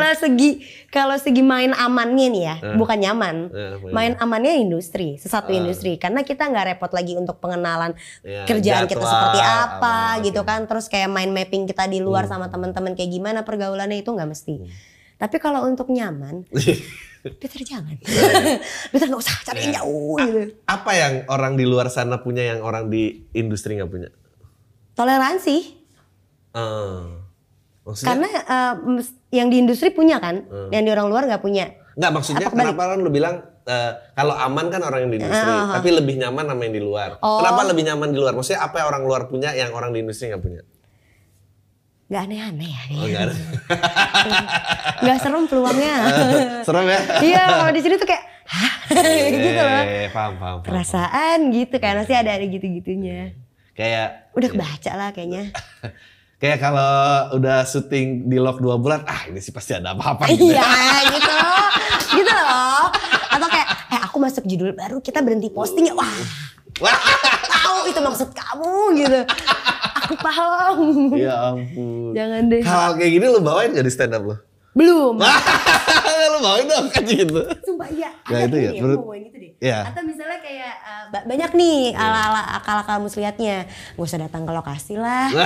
[0.08, 0.50] Kalau segi
[0.88, 3.36] kalau segi main amannya nih ya bukan nyaman.
[3.50, 5.60] Eh, main amannya industri sesatu Eh.
[5.60, 5.96] industri.
[5.96, 7.92] Karena kita nggak repot lagi untuk pengenalan
[8.22, 10.48] Ya, kerjaan kita jadwal, seperti apa apa, gitu oke.
[10.48, 10.60] kan.
[10.64, 14.56] Terus kayak main mapping kita di luar sama teman-teman kayak gimana pergaulannya itu nggak mesti.
[15.18, 16.48] Tapi kalau untuk nyaman
[17.42, 17.98] Peter jangan.
[18.92, 20.40] Peter nggak usah cari yang jauh gitu.
[20.64, 24.10] Apa yang orang di luar sana punya yang orang di industri nggak punya?
[24.94, 25.58] toleransi.
[26.54, 27.02] Eh,
[27.84, 28.08] maksudnya?
[28.08, 28.30] karena
[28.88, 32.94] mes- yang di industri punya kan yang di orang luar nggak punya Nggak maksudnya kenapa
[32.94, 35.74] kan lu bilang eh, kalau aman kan orang yang di industri, ah.
[35.74, 37.10] tapi lebih nyaman sama yang di luar.
[37.26, 37.42] Oh.
[37.42, 38.34] Kenapa lebih nyaman di luar?
[38.38, 40.62] Maksudnya apa yang orang luar punya yang orang di industri nggak punya?
[42.08, 42.84] Gak aneh-aneh ya.
[42.96, 43.36] Oh, nggak ada.
[45.12, 45.96] Gak serem peluangnya.
[46.70, 47.00] Serem ya?
[47.20, 48.74] Iya kalau di sini tuh kayak hah
[49.36, 49.84] gitu loh.
[49.84, 50.72] Eh, paham, paham, paham.
[50.72, 53.36] Perasaan gitu kan pasti ada ada gitu-gitunya.
[53.76, 55.52] Kayak Udah kebaca lah kayaknya.
[56.38, 56.94] Kayak kalau
[57.38, 60.54] udah syuting di lock dua bulan, ah ini sih pasti ada apa-apa gitu.
[60.54, 60.70] Iya
[61.10, 61.38] gitu.
[62.22, 62.86] Gitu loh.
[63.34, 65.96] Atau kayak eh aku masuk judul baru kita berhenti posting ya.
[65.98, 66.10] Wah
[66.78, 66.94] Wah,
[67.50, 69.20] tahu itu maksud kamu gitu.
[70.06, 70.78] Aku paham.
[71.18, 72.14] ya ampun.
[72.14, 72.62] Jangan deh.
[72.62, 74.38] Hal kayak gini lu bawain gak di stand up lu?
[74.78, 75.18] Belum.
[76.32, 77.42] lu bawain dong kan gitu.
[77.64, 78.14] Sumpah iya.
[78.24, 79.52] Nah, itu ya, ini menurut- gitu deh.
[79.58, 79.80] Iya.
[79.90, 80.74] Atau misalnya kayak
[81.10, 83.66] ba- banyak nih ala-ala akal-akal muslihatnya.
[83.66, 85.34] Gak usah datang ke lokasi lah.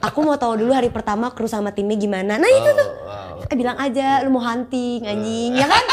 [0.00, 2.34] aku mau tahu dulu hari pertama kru sama timnya gimana.
[2.34, 2.88] Nah itu tuh.
[3.02, 3.44] wow.
[3.44, 5.52] Eh bilang aja lu mau hunting anjing.
[5.52, 5.84] Ya kan?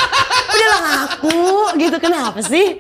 [0.47, 1.43] Udah lah ngaku
[1.77, 1.97] gitu.
[1.99, 2.80] Kenapa sih?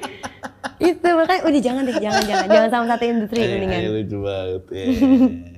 [0.77, 3.79] itu makanya udah jangan deh jangan jangan jangan sama satu industri Eh, mendingan.
[3.79, 4.63] eh, lucu banget.
[4.69, 4.85] ya.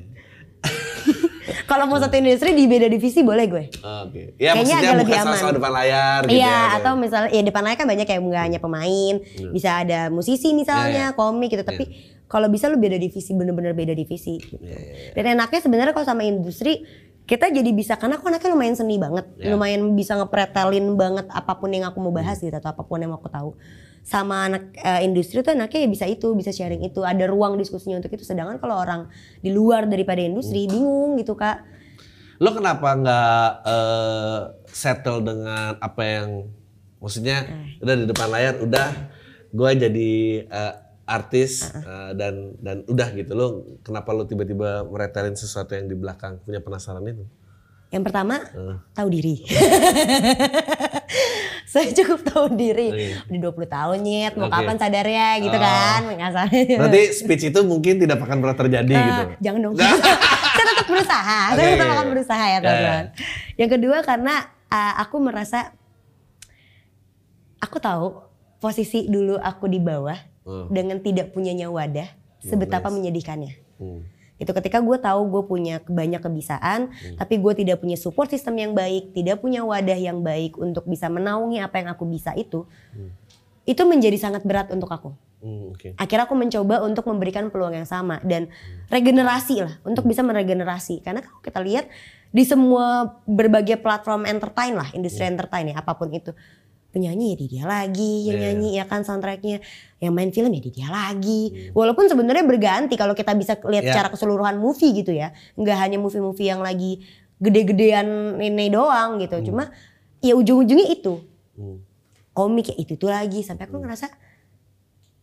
[1.69, 3.63] Kalau mau satu industri di beda divisi boleh gue.
[3.77, 4.34] Oke.
[4.36, 5.53] Ya Kayaknya maksudnya bukan lebih aman.
[5.53, 6.62] depan layar gitu Iya, ya.
[6.75, 9.15] atau misalnya ya depan layar kan banyak kayak nggak hanya pemain,
[9.53, 11.15] bisa ada musisi misalnya, Iya, iya.
[11.15, 11.62] komik gitu.
[11.62, 11.84] Tapi
[12.25, 14.41] kalau bisa lu beda divisi, bener-bener beda divisi.
[14.41, 14.58] Gitu.
[14.58, 15.12] Iya, iya.
[15.13, 16.82] Dan enaknya sebenarnya kalau sama industri
[17.23, 19.53] kita jadi bisa karena aku anaknya lumayan seni banget, Iya.
[19.53, 23.13] lumayan bisa ngepretelin banget apa pun yang aku mau bahas gitu atau apa pun yang
[23.13, 23.53] mau aku tahu.
[24.02, 27.98] Sama anak eh, industri tuh anaknya ya bisa itu, bisa sharing itu, ada ruang diskusinya
[27.98, 28.24] untuk itu.
[28.24, 29.08] Sedangkan kalau orang
[29.38, 31.62] di luar daripada industri bingung gitu kak.
[32.38, 36.30] Lo kenapa nggak eh, settle dengan apa yang
[36.98, 37.80] maksudnya Eh.
[37.80, 38.88] udah di depan layar udah
[39.50, 40.12] gue jadi
[40.44, 41.82] eh, artis Uh-uh.
[41.82, 43.48] eh, dan dan udah gitu lo
[43.82, 47.26] kenapa lo tiba-tiba meretelin sesuatu yang di belakang punya penasaran itu?
[47.90, 48.78] Yang pertama Eh.
[48.94, 49.36] tahu diri.
[51.69, 52.89] Saya cukup tahu diri.
[52.89, 53.29] Iya.
[53.29, 54.55] Udah 20 tahun nyet, mau Oke.
[54.55, 55.62] kapan sadarnya gitu Oh.
[55.62, 56.01] kan.
[56.10, 56.77] Kasarnya.
[56.79, 59.23] Berarti speech itu mungkin tidak akan pernah terjadi Eh, gitu.
[59.39, 59.73] Jangan dong.
[60.58, 61.39] saya tetap berusaha.
[61.51, 63.05] Saya Oke, tetap akan berusaha ya Ya, teman-teman.
[63.05, 63.13] ya.
[63.55, 64.34] Yang kedua karena
[64.67, 65.60] uh, aku merasa
[67.60, 68.05] aku tahu
[68.58, 70.65] posisi dulu aku di bawah Hmm.
[70.67, 72.10] dengan tidak punyanya wadah
[72.41, 72.95] sebetapa nice.
[72.97, 73.53] menyedihkannya.
[73.77, 74.01] Hmm.
[74.39, 78.71] Itu ketika gue tahu gue punya banyak kebisaan, tapi gue tidak punya support system yang
[78.71, 82.63] baik, tidak punya wadah yang baik untuk bisa menaungi apa yang aku bisa itu,
[83.67, 85.12] itu menjadi sangat berat untuk aku.
[85.39, 85.95] Hmm, Oke.
[85.95, 88.52] Akhirnya aku mencoba untuk memberikan peluang yang sama dan
[88.91, 90.99] regenerasi lah, untuk bisa meregenerasi.
[90.99, 91.88] Karena kalau kita lihat
[92.30, 96.36] di semua berbagai platform entertain lah, industri entertain ya, apa pun itu.
[96.89, 98.45] Penyanyi ya di dia lagi, yang Iya.
[98.49, 99.62] nyanyi ya kan soundtracknya,
[100.02, 101.69] yang main film ya di dia lagi.
[101.69, 103.93] Walaupun sebenarnya berganti kalau kita bisa lihat Iya.
[103.93, 107.06] secara keseluruhan movie gitu ya, nggak hanya movie-movie yang lagi
[107.38, 109.38] gede-gedean ini doang gitu.
[109.45, 109.69] Cuma
[110.19, 111.21] ya ujung-ujungnya itu
[111.56, 111.80] Hmm.
[112.34, 114.10] komik ya itu tuh lagi sampai aku ngerasa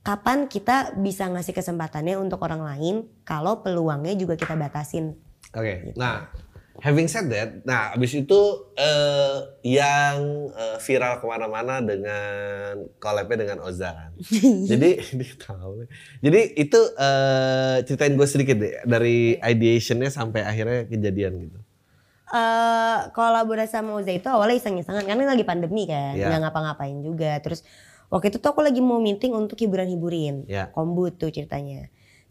[0.00, 2.94] kapan kita bisa ngasih kesempatannya untuk orang lain
[3.26, 5.18] kalau peluangnya juga kita batasin.
[5.50, 5.98] Oke, Gitu.
[5.98, 6.30] nah
[6.78, 8.40] having said that, nah abis itu
[8.74, 10.16] eh, yang
[10.50, 14.10] eh, viral ke mana-mana dengan collabnya dengan Oza kan.
[14.70, 15.84] Jadi ini tahu.
[16.20, 21.58] Jadi itu eh, ceritain gue sedikit deh dari ideationnya sampai akhirnya kejadian gitu.
[22.26, 26.26] eh kolaborasi sama Oza itu awalnya iseng-isengan karena lagi pandemi kan, Iya.
[26.26, 27.38] nggak ngapa-ngapain juga.
[27.38, 27.62] Terus
[28.10, 30.74] waktu itu tuh aku lagi mau meeting untuk hiburan-hiburin, Iya.
[30.74, 31.86] kombut tuh ceritanya.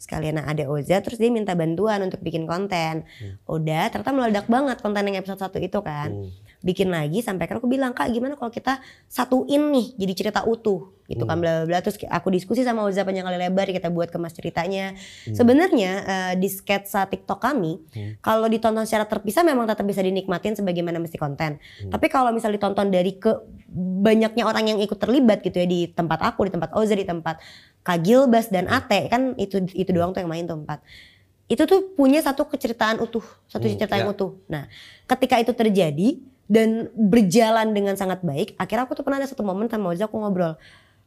[0.06, 3.10] Sekalian nah, ada Oza, terus dia minta bantuan untuk bikin konten.
[3.50, 6.14] Udah, ternyata meledak banget konten yang episode 1 itu kan.
[6.14, 6.30] Hmm.
[6.66, 10.98] bikin lagi sampai akhirnya aku bilang kak gimana kalau kita satuin nih jadi cerita utuh?
[11.06, 11.78] Gitu kan bla bla bla.
[11.86, 14.98] Terus aku diskusi sama Oza panjang kali lebar kita buat kemas ceritanya.
[15.30, 17.86] Sebenarnya eh, di sketsa TikTok kami
[18.18, 21.62] kalau ditonton secara terpisah memang tetap bisa dinikmatin sebagaimana mesti konten.
[21.86, 23.30] Tapi kalau misal ditonton dari ke
[24.02, 27.38] banyaknya orang yang ikut terlibat gitu ya di tempat aku di tempat Oza di tempat
[27.86, 30.82] Kak Gilbas dan Ate kan itu itu doang tuh yang main tuh empat
[31.46, 34.14] itu tuh punya satu keceritaan utuh, satu Hmm, cerita yang ya.
[34.18, 34.34] utuh.
[34.50, 34.66] Nah,
[35.06, 36.18] ketika itu terjadi
[36.50, 40.18] dan berjalan dengan sangat baik, akhirnya aku tuh pernah ada satu momen sama Oza aku
[40.18, 40.58] ngobrol.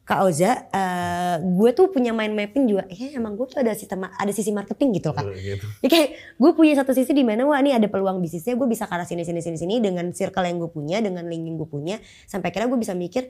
[0.07, 2.87] Kak Oza, eh, gue tuh punya mind mapping juga.
[2.87, 5.27] Eh, emang gue tuh ada sistem ada sisi marketing gitu loh, Kak.
[5.37, 5.67] Gitu.
[5.83, 8.87] Ya kayak gue punya satu sisi di mana wah ini ada peluang bisnisnya gue bisa
[8.87, 11.67] ke arah sini sini sini sini dengan circle yang gue punya dengan link yang gue
[11.67, 13.27] punya sampai akhirnya gue bisa mikir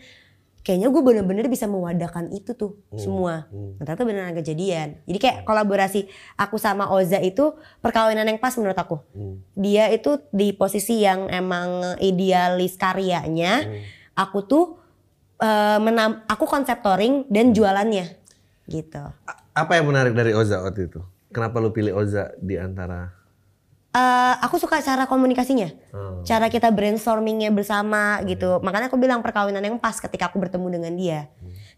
[0.68, 3.48] kayaknya gue bener-bener bisa mewadahkan itu tuh semua.
[3.48, 3.80] hmm.
[3.80, 5.00] Nah, ternyata beneran kejadian.
[5.08, 9.00] Jadi kayak kolaborasi aku sama Oza itu perkawinan yang pas menurut aku.
[9.16, 9.40] Hmm.
[9.56, 13.64] Dia itu di posisi yang emang idealis karyanya.
[13.64, 13.80] Hmm.
[14.28, 14.76] Aku tuh
[15.40, 18.20] eh, menam, aku konseptoring dan jualannya
[18.68, 19.00] gitu.
[19.56, 21.00] Apa yang menarik dari Oza waktu itu?
[21.32, 23.17] Kenapa lu pilih Oza di antara
[23.98, 26.22] Eh, aku suka cara komunikasinya, Hmm.
[26.22, 28.62] cara kita brainstormingnya bersama gitu.
[28.62, 31.20] Makanya aku bilang perkawinan yang pas ketika aku bertemu dengan dia.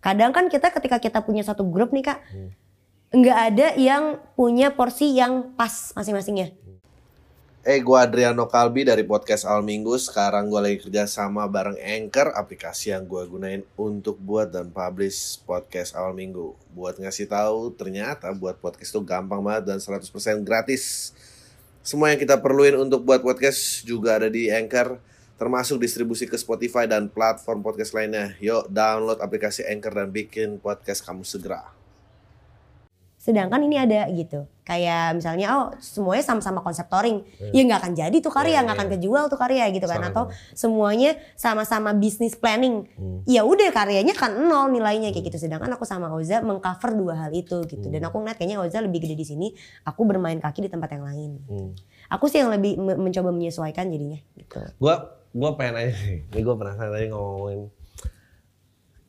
[0.04, 2.20] Kadang kan kita ketika kita punya satu grup nih kak,
[3.16, 6.52] nggak ada yang punya porsi yang pas masing-masingnya.
[7.60, 9.96] Eh, gue Adriano Kalbi dari podcast Al Minggu.
[9.96, 15.40] Sekarang gue lagi kerja sama bareng Anchor, aplikasi yang gue gunain untuk buat dan publish
[15.44, 16.56] podcast Al Minggu.
[16.72, 21.12] Buat ngasih tahu, ternyata buat podcast itu gampang banget dan 100% gratis.
[21.90, 25.02] Semua yang kita perluin untuk buat podcast juga ada di Anchor,
[25.34, 28.38] termasuk distribusi ke Spotify dan platform podcast lainnya.
[28.38, 31.79] Yuk, download aplikasi Anchor dan bikin podcast kamu segera.
[33.20, 37.20] Sedangkan ini ada gitu, kayak misalnya oh semuanya sama-sama konsep touring,
[37.52, 38.94] ya nggak akan jadi tuh karya, Iya, nggak akan iya.
[38.96, 40.08] kejual tuh karya gitu kan, Sama.
[40.08, 40.24] atau
[40.56, 43.20] semuanya sama-sama bisnis planning, Hmm.
[43.28, 45.36] ya udah karyanya kan nol nilainya kayak gitu.
[45.36, 48.08] Sedangkan aku sama Oza mengcover dua hal itu gitu, dan Hmm.
[48.08, 49.52] aku ngeliat kayaknya Oza lebih gede di sini,
[49.84, 51.44] aku bermain kaki di tempat yang lain.
[51.44, 51.70] Hmm.
[52.08, 54.64] Aku sih yang lebih me- mencoba menyesuaikan jadinya gitu.
[54.80, 54.96] Gua
[55.30, 56.24] gua pengen aja nih.
[56.26, 57.68] Ini gua penasaran tadi ngomongin.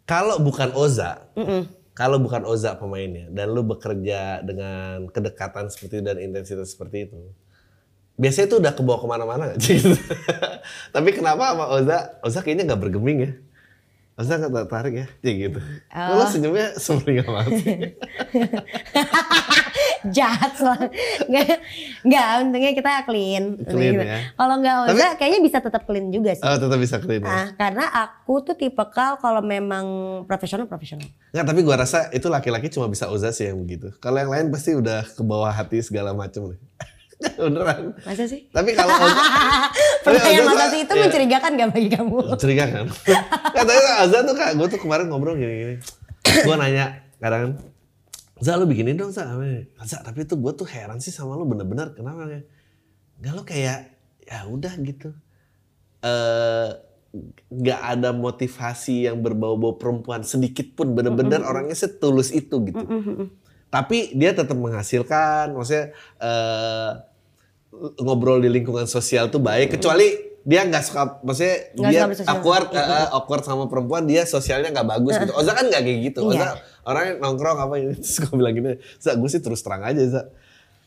[0.03, 1.79] Kalau bukan Oza, Mm-mm.
[2.01, 7.29] Kalau bukan Oza pemainnya dan lu bekerja dengan kedekatan seperti itu dan intensitas seperti itu.
[8.17, 9.77] Biasanya itu udah kebawa ke mana-mana sih?
[10.97, 12.17] Tapi kenapa sama Oza?
[12.25, 13.31] Oza kayaknya nggak bergeming ya.
[14.11, 15.59] Oza nggak tertarik ya, Cik, gitu.
[15.89, 16.27] Oh.
[16.27, 17.77] senyumnya seperti nggak banget sih?
[20.11, 20.87] Jahat selalu.
[21.25, 21.47] Nggak,
[22.03, 23.43] nggak, untungnya kita clean.
[23.61, 24.03] Clean Gitu.
[24.03, 24.19] ya.
[24.33, 26.43] Kalau nggak Oza kayaknya bisa tetap clean juga sih.
[26.43, 27.29] Oh, tetap bisa clean ya?
[27.29, 29.85] Ah, karena aku tuh tipikal kalau memang
[30.25, 31.05] profesional profesional.
[31.31, 33.93] Nggak, tapi gua rasa itu laki-laki cuma bisa Oza sih yang begitu.
[33.97, 36.59] Kalau yang lain pasti udah ke bawah hati segala macem nih.
[37.41, 37.93] Beneran.
[38.01, 38.49] Masa sih?
[38.49, 38.91] Tapi kalau
[40.05, 41.01] Pertanyaan Oza Mas tuh- Ati itu iya.
[41.05, 42.17] mencurigakan gak bagi kamu?
[42.35, 42.85] curiga kan?
[43.57, 45.75] Katanya Oza tuh kak, gue tuh kemarin ngobrol gini-gini.
[46.21, 47.57] Gue nanya kadang,
[48.41, 49.29] Za lu bikinin dong Za.
[49.85, 52.41] Za tapi tuh gue tuh heran sih sama lu bener-bener kenapa ya?
[53.21, 53.79] Gak lu kayak
[54.25, 55.13] ya udah gitu.
[56.01, 56.69] eh
[57.51, 62.81] nggak ada motivasi yang berbau-bau perempuan sedikit pun bener-bener orangnya setulus itu gitu.
[63.67, 66.91] Tapi dia tetap menghasilkan, maksudnya eh
[67.97, 69.73] ngobrol di lingkungan sosial tuh baik.
[69.73, 70.07] Kecuali
[70.41, 74.87] dia nggak suka, maksudnya Nggak dia suka awkward, eh, awkward sama perempuan, dia sosialnya nggak
[74.89, 75.33] bagus gitu.
[75.33, 76.19] Oza kan nggak kayak gitu.
[76.25, 76.49] Oza Iya.
[76.81, 80.21] orangnya nongkrong apa ini, terus gue bilang gini, Za gue sih terus terang aja Za.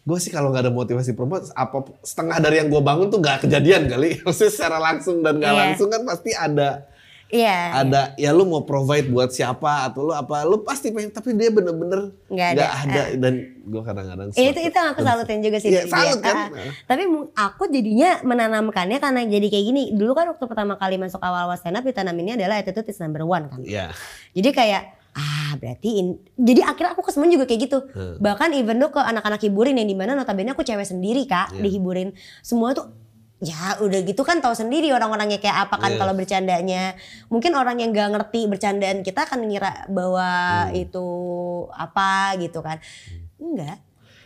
[0.05, 3.49] Gue sih kalau nggak ada motivasi perempuan, apa setengah dari yang gue bangun tuh nggak
[3.49, 4.19] kejadian kali.
[4.27, 5.61] Maksudnya secara langsung dan nggak Iya.
[5.65, 6.85] langsung kan pasti ada
[7.35, 7.59] Iya.
[7.77, 11.51] ada ya lu mau provide buat siapa atau lu apa lu pasti pengen tapi dia
[11.51, 12.65] bener-bener Nggak ada.
[12.81, 15.69] ada, dan gue kadang-kadang itu itu yang aku salutin juga sih.
[15.69, 16.25] Iya, salut dia.
[16.25, 16.37] kan?
[16.49, 19.83] Ah, Tapi mu- aku jadinya menanamkannya karena jadi kayak gini.
[19.91, 23.47] Dulu kan waktu pertama kali masuk awal-awal stand up ditanaminnya adalah attitude is number one
[23.47, 23.59] kan.
[23.61, 23.91] ya
[24.31, 27.79] Jadi kayak ah berarti in- jadi akhirnya aku kesemuan juga kayak gitu.
[27.89, 28.19] Hmm.
[28.19, 31.63] Bahkan even though ke anak-anak hiburin yang di mana notabene aku cewek sendiri kak Iya.
[31.63, 32.11] dihiburin.
[32.41, 32.91] Semua tuh
[33.45, 36.01] ya udah gitu kan tahu sendiri orang-orangnya kayak apa kan Iya.
[36.01, 36.83] kalau bercandanya.
[37.29, 40.29] Mungkin orang yang gak ngerti bercandaan kita kan ngira bahwa
[40.67, 40.81] Hmm.
[40.81, 41.07] itu
[41.71, 42.81] apa gitu kan.
[43.37, 43.79] Enggak.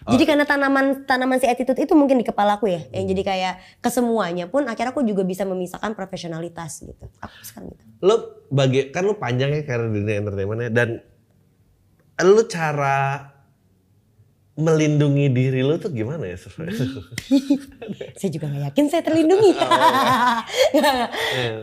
[0.09, 3.55] Jadi karena tanaman tanaman si attitude itu mungkin di kepala aku ya, yang jadi kayak
[3.85, 7.13] kesemuanya pun akhirnya aku juga bisa memisahkan profesionalitas gitu.
[7.21, 7.85] Aku sekarang gitu.
[8.01, 8.15] lu
[8.49, 10.89] bagi kan lu panjang ya karena dunia entertainment ya dan
[12.25, 13.21] lu cara
[14.59, 16.35] melindungi diri lu tuh gimana ya
[18.19, 19.55] saya juga nggak yakin saya terlindungi.
[19.55, 19.71] Eh,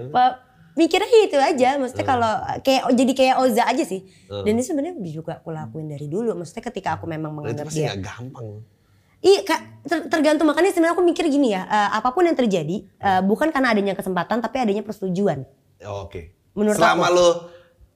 [0.15, 0.31] Pak,
[0.79, 2.31] mikirnya itu aja, maksudnya kalau
[2.63, 4.07] kayak jadi kayak Oza aja sih.
[4.31, 4.47] Hmm.
[4.47, 6.31] Dan itu sebenarnya juga aku lakuin dari dulu.
[6.39, 7.91] Maksudnya ketika aku memang itu menganggap dia.
[7.91, 8.63] gak gampang.
[9.25, 12.85] Iya, Kak, ter- tergantung makanya sebenarnya aku mikir gini ya, eh, apa pun yang terjadi
[12.85, 15.43] eh, bukan karena adanya kesempatan tapi adanya persetujuan.
[15.83, 16.31] Oh, Oke.
[16.55, 17.17] Menurut Selama aku.
[17.19, 17.27] lu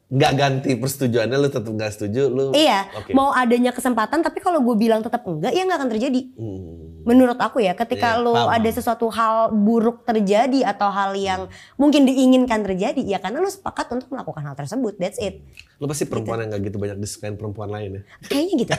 [0.10, 2.46] nggak ganti persetujuannya lu tetap nggak setuju lu.
[2.58, 3.14] Iya, Oke.
[3.14, 6.22] mau adanya kesempatan tapi kalau gue bilang tetap enggak ya nggak akan terjadi.
[6.34, 6.90] Hmm.
[7.06, 8.58] Menurut aku ya, ketika Iya, lo paham.
[8.60, 13.88] ada sesuatu hal buruk terjadi atau hal yang mungkin diinginkan terjadi, ya karena lo sepakat
[13.96, 15.00] untuk melakukan hal tersebut.
[15.00, 15.46] That's it.
[15.80, 18.02] Lu pasti perempuan yang gak gitu banyak disukain perempuan lain ya.
[18.28, 18.74] Kayaknya gitu.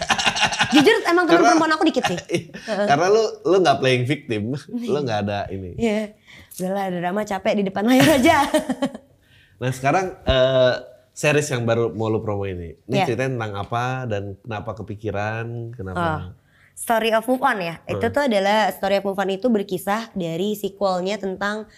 [0.70, 2.20] Jujur emang teman perempuan aku dikit sih.
[2.90, 5.74] Karena lu lu nggak playing victim, lu nggak ada ini.
[5.80, 6.14] Iya.
[6.60, 8.36] Udahlah drama capek di depan layar aja.
[9.60, 10.72] Nah sekarang eh,
[11.20, 13.04] series yang baru mau lu promo ini, ini Iya.
[13.04, 16.00] ceritanya tentang apa dan kenapa kepikiran, kenapa?
[16.00, 16.20] Oh.
[16.72, 17.76] Story of Move On ya.
[17.84, 21.68] Itu tuh adalah Story of Move On itu berkisah dari sequelnya tentang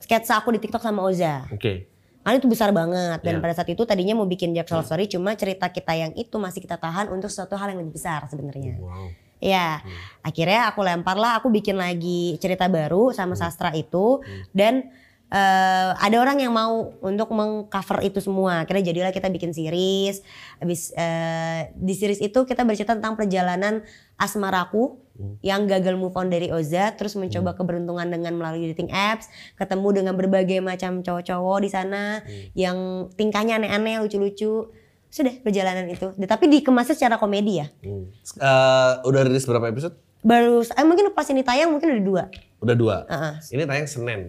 [0.00, 1.44] sketsa aku di TikTok sama Oza.
[1.52, 1.92] Oke.
[2.24, 3.42] Karena itu besar banget dan Iya.
[3.44, 6.64] pada saat itu tadinya mau bikin Jack Love Story cuma cerita kita yang itu masih
[6.64, 8.80] kita tahan untuk suatu hal yang lebih besar sebenarnya.
[8.80, 9.12] Wow.
[9.36, 9.84] Ya,
[10.24, 14.24] akhirnya aku lempar lah, aku bikin lagi cerita baru sama sastra itu
[14.56, 14.88] dan
[15.30, 18.62] eh, ada orang yang mau untuk mengcover itu semua.
[18.62, 20.22] Akhirnya jadilah kita bikin series.
[20.62, 23.82] Habis eh, di series itu kita bercerita tentang perjalanan
[24.16, 25.02] asmaraku
[25.40, 30.12] yang gagal move on dari Oza terus mencoba keberuntungan dengan melalui dating apps ketemu dengan
[30.12, 32.20] berbagai macam cowok-cowok di sana
[32.52, 34.68] yang tingkahnya aneh-aneh lucu-lucu
[35.08, 38.12] sudah perjalanan itu tapi dikemasnya secara komedi ya Hmm.
[38.12, 39.96] Eh, udah rilis berapa episode?
[40.20, 42.22] baru eh, mungkin pas ini tayang mungkin udah dua
[42.60, 42.96] Udah dua.
[43.08, 43.34] Heeh.
[43.56, 44.20] Ini tayang Senin.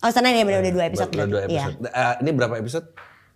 [0.00, 1.40] Oh sana ya benar udah dua episode Udah dua.
[1.44, 1.64] Iya.
[1.70, 1.76] episode.
[1.86, 2.86] Eh, ini berapa episode?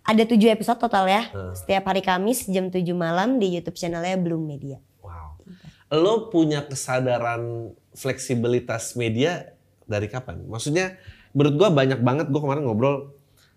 [0.05, 1.23] ada tujuh episode total ya
[1.57, 5.41] setiap hari Kamis jam 7 malam di YouTube channelnya Bloom Media Wow.
[5.89, 9.53] Lo punya kesadaran fleksibilitas media
[9.85, 10.45] dari kapan?
[10.45, 10.97] Maksudnya
[11.33, 12.95] menurut gua banyak banget gua kemarin ngobrol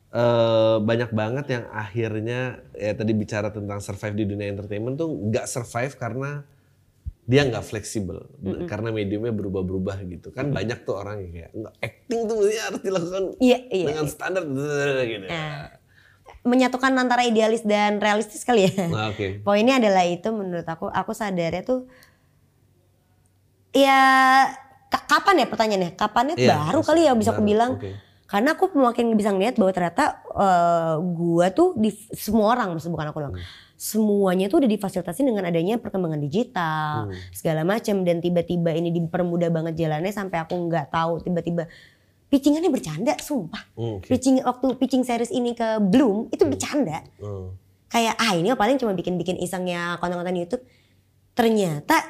[0.08, 2.40] eh, banyak banget yang akhirnya
[2.72, 6.48] ya tadi bicara tentang survive di dunia entertainment tuh nggak survive karena
[7.28, 8.24] dia nggak fleksibel
[8.64, 12.80] karena mediumnya berubah-berubah gitu kan banyak tuh orang yang kayak "Nggak, acting tuh mesti harus
[12.80, 14.44] dilakukan iya iya dengan standar
[15.04, 15.26] gitu.
[15.28, 15.76] Nah,
[16.48, 19.26] menyatukan antara idealis dan realistis kali ya Nah, oke.
[19.46, 21.84] Poinnya adalah itu menurut aku, aku sadarnya tuh
[23.76, 24.00] ya
[24.88, 25.90] ka- kapan ya pertanyaannya?
[25.94, 27.72] Kapannya Iya, baru kali ya bisa aku baru, bilang.
[27.76, 27.90] oke.
[28.28, 33.08] Karena aku makin bisa ngeliat bahwa ternyata eh, gua tuh di semua orang, maksud bukan
[33.08, 33.36] aku doang.
[33.36, 33.46] Hmm.
[33.78, 37.14] Semuanya tuh udah difasilitasi dengan adanya perkembangan digital Hmm.
[37.30, 41.70] segala macam dan tiba-tiba ini dipermudah banget jalannya sampai aku nggak tahu tiba-tiba
[42.26, 43.62] pitchingannya bercanda, sumpah.
[43.72, 44.10] Hmm, oke.
[44.10, 47.54] Pitching waktu pitching series ini ke Bloom itu bercanda Hmm.
[47.86, 50.60] kayak ah ini paling cuma bikin-bikin isengnya konten-konten YouTube
[51.32, 52.02] ternyata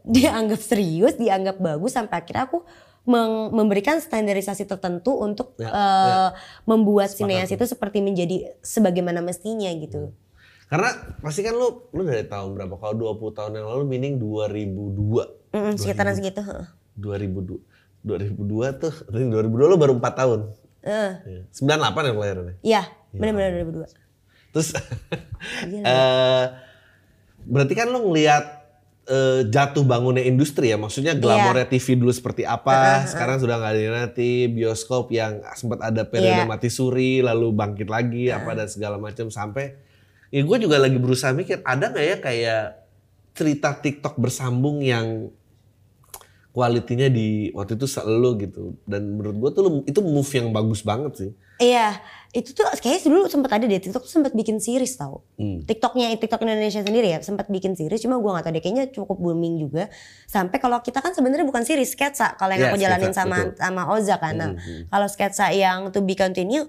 [0.00, 2.62] dianggap serius dianggap bagus sampai akhirnya aku
[3.52, 6.30] memberikan standarisasi tertentu untuk Ya, eh,
[6.64, 7.18] membuat Sepakat.
[7.20, 10.10] sineas itu seperti menjadi sebagaimana mestinya gitu
[10.66, 12.74] Karena pasti kan lu lu dari tahun berapa?
[12.74, 15.54] Kalau 20 tahun yang lalu meaning 2002.
[15.54, 16.66] Mm-mm, sekitaran segitu heeh.
[16.96, 17.62] 2002.
[18.02, 18.38] 2002
[18.76, 20.40] tuh, 2002 lu baru 4 tahun.
[20.80, 21.42] Eh, Ya.
[21.50, 22.54] 98 yang kelahirannya.
[22.62, 23.90] iya benar-benar 2002
[24.52, 24.68] Terus
[25.82, 26.44] eh
[27.42, 28.44] berarti kan lu ngelihat
[29.06, 33.82] eh, jatuh bangunnya industri ya, maksudnya glamornya TV dulu seperti apa, sekarang sudah nggak ada
[34.04, 36.46] nanti bioskop yang sempat ada periode Iya.
[36.46, 39.78] mati suri, lalu bangkit lagi apa dan segala macam sampai
[40.28, 42.62] ya gue juga lagi berusaha mikir ada nggak ya kayak
[43.32, 45.28] cerita TikTok bersambung yang
[46.50, 51.12] kualitinya di waktu itu selalu gitu dan menurut gue tuh itu move yang bagus banget
[51.14, 51.30] sih.
[51.56, 52.00] iya
[52.32, 55.60] itu tuh kayaknya dulu sempat ada deh TikTok tuh sempat bikin series tau Hmm.
[55.62, 59.16] TikToknya TikTok Indonesia sendiri ya sempat bikin series cuma gua nggak tahu deh kayaknya cukup
[59.16, 59.92] booming juga
[60.24, 63.36] sampai kalau kita kan sebenarnya bukan series sketsa kalau yang Iya, aku jalanin sketsa, sama
[63.42, 63.56] betul.
[63.58, 64.82] sama Oza kan Nah, Hmm, hmm.
[64.88, 66.64] kalau sketsa yang to be continue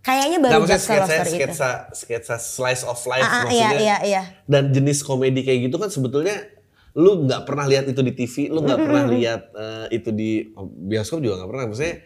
[0.00, 3.60] kayaknya baru Jack sketsa, Soloster itu sketsa, sketsa slice of life ah, ah, maksudnya.
[3.60, 6.40] iya iya iya Dan jenis komedi kayak gitu kan sebetulnya
[6.96, 10.30] lu nggak pernah lihat itu di TV, lu nggak pernah lihat eh, itu di
[10.90, 11.64] bioskop juga nggak pernah.
[11.70, 11.96] Maksudnya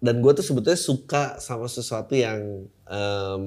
[0.00, 3.42] dan gue tuh sebetulnya suka sama sesuatu yang em,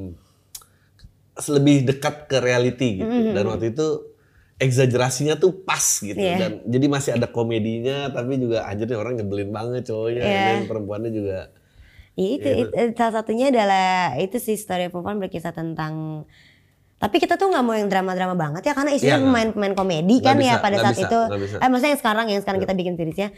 [1.49, 3.09] lebih dekat ke reality gitu.
[3.33, 3.87] Dan waktu itu
[4.61, 6.37] exaggerasinya tuh pas gitu Iya.
[6.37, 10.45] dan jadi masih ada komedinya tapi juga anjirnya orang nyebelin banget cowoknya Iya.
[10.45, 11.51] dan perempuannya juga
[12.13, 16.26] Ya itu, Iya, it- salah satunya adalah itu sih story perempuan berkisah tentang
[17.02, 20.39] tapi kita tuh nggak mau yang drama-drama banget ya karena isinya Iya, pemain-pemain komedi kan
[20.39, 21.19] ya bisa, pada nggak saat bisa, itu.
[21.60, 23.30] Eh maksudnya yang sekarang yang sekarang kita bikin seriesnya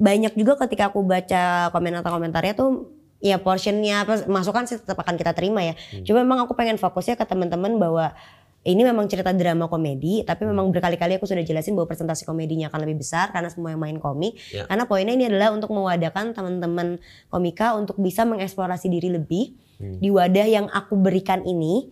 [0.00, 2.88] banyak juga ketika aku baca komentar-komentarnya tuh
[3.20, 5.76] ya portionnya apa masukan sih tetap akan kita terima ya.
[5.76, 6.00] Hmm.
[6.08, 8.16] Cuma memang aku pengen fokusnya ke teman-teman bahwa
[8.60, 10.52] ini memang cerita drama komedi, tapi Hmm.
[10.52, 13.96] memang berkali-kali aku sudah jelasin bahwa presentasi komedinya akan lebih besar karena semua yang main
[13.96, 14.36] komik.
[14.52, 14.68] Ya.
[14.68, 19.96] Karena poinnya ini adalah untuk mewadakan teman-teman komika untuk bisa mengeksplorasi diri lebih Hmm.
[19.96, 21.88] di wadah yang aku berikan ini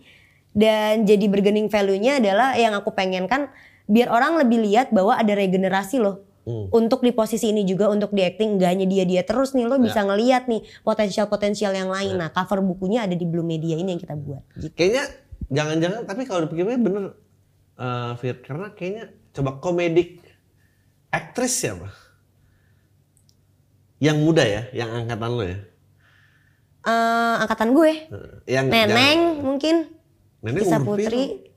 [0.51, 3.49] dan jadi bergening value-nya adalah yang aku pengen kan
[3.89, 6.69] biar orang lebih lihat bahwa ada regenerasi loh Hmm.
[6.69, 9.77] untuk di posisi ini juga untuk di acting gak hanya dia dia terus nih lo
[9.77, 9.85] Ya.
[9.85, 14.01] bisa ngeliat nih potensial-potensial yang lain nah cover bukunya ada di Blue Media ini yang
[14.01, 14.73] kita buat gitu.
[14.73, 15.03] Kayaknya
[15.49, 17.03] jangan-jangan tapi kalau dipikirnya bener
[17.75, 20.21] eh Fir karena kayaknya coba komedik
[21.09, 21.89] aktris siapa?
[23.99, 25.59] Yang muda ya, yang angkatan lo ya.
[26.79, 28.87] Eh, angkatan gue Eh, Yang Neneng
[29.19, 29.75] jangan- mungkin
[30.39, 31.47] Neneng Kisah Putri piro?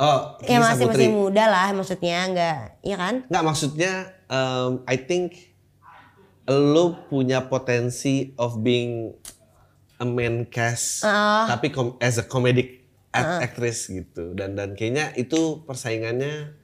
[0.00, 1.04] Oh, ya masih Putri.
[1.04, 3.92] masih muda lah maksudnya nggak iya kan Nggak maksudnya
[4.26, 5.52] um, I think
[6.48, 9.12] lo punya potensi of being
[9.94, 11.44] a main cast Ah.
[11.46, 11.68] tapi
[12.00, 12.79] as a comedic
[13.10, 14.32] act- actress gitu.
[14.32, 16.56] Dan dan kayaknya itu persaingannya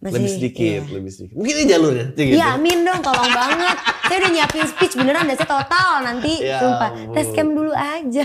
[0.00, 0.90] Masih, lebih sedikit iya.
[0.90, 1.34] lebih sedikit.
[1.34, 2.36] Mungkin ini jalurnya kayak gitu.
[2.36, 3.76] Iya amin dong tolong banget.
[4.00, 6.90] Saya udah nyiapin speech beneran dan saya total nanti Ya Sumpah.
[6.90, 7.12] ampun.
[7.12, 8.24] tes cam dulu aja.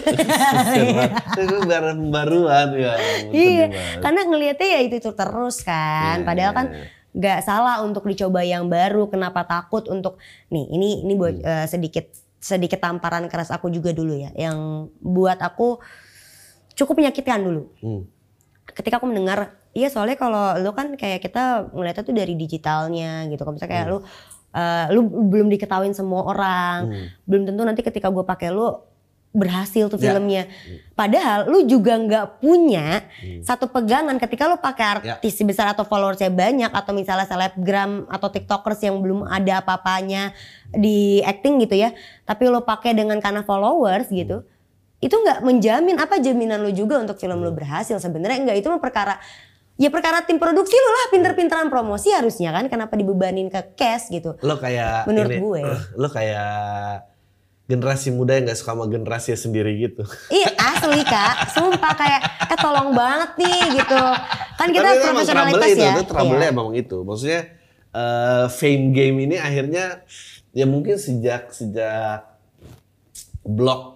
[1.36, 2.93] Itu baru pembaruan ya
[3.28, 3.66] Iya
[3.99, 6.18] karena ngelihatnya ya itu, itu terus kan.
[6.18, 6.66] Iya, Padahal iya, kan
[7.11, 9.07] nggak salah untuk dicoba yang baru.
[9.07, 10.16] Kenapa takut untuk
[10.47, 11.43] Nih ini ini buat Hmm.
[11.43, 12.07] eh, sedikit
[12.38, 14.32] sedikit tamparan keras aku juga dulu ya.
[14.32, 14.57] Yang
[14.97, 15.84] buat aku
[16.76, 18.03] cukup menyakitkan dulu Hmm.
[18.71, 23.43] ketika aku mendengar Iya soalnya kalau lu kan kayak kita ngeliatnya tuh dari digitalnya gitu.
[23.43, 27.05] Kalau misalnya kayak lu uh, lu belum diketahuin semua orang, Hmm.
[27.28, 28.71] belum tentu nanti ketika gue pakai lu
[29.36, 30.15] berhasil tuh Ya.
[30.15, 30.47] filmnya.
[30.95, 33.03] Padahal lu juga nggak punya
[33.43, 35.19] satu pegangan ketika lu pakai Ya.
[35.19, 40.32] artis besar atau followersnya banyak atau misalnya selebgram atau tiktokers yang belum ada apa-apanya
[40.71, 41.91] di acting gitu ya.
[42.23, 44.47] Tapi lu pakai dengan karena followers gitu.
[45.06, 48.82] Itu nggak menjamin apa jaminan lu juga untuk film lu berhasil sebenarnya enggak itu mah
[48.82, 49.22] perkara
[49.78, 54.34] ya perkara tim produksi lu lah pinter-pinteran promosi harusnya kan kenapa dibebanin ke cash gitu.
[54.41, 55.62] Lo kayak Menurut ini, gue.
[55.93, 57.06] lo kayak
[57.66, 60.06] generasi muda yang gak suka sama generasi sendiri gitu.
[60.30, 64.01] Iya asli kak, sumpah kayak eh tolong banget nih gitu.
[64.56, 65.93] Kan kita Tapi profesionalitas ya.
[65.97, 66.53] Itu, trouble-nya Iya.
[66.53, 66.97] emang itu.
[67.01, 67.41] Maksudnya
[67.89, 70.06] eh, fame game ini akhirnya
[70.56, 72.26] ya mungkin sejak sejak
[73.43, 73.95] blog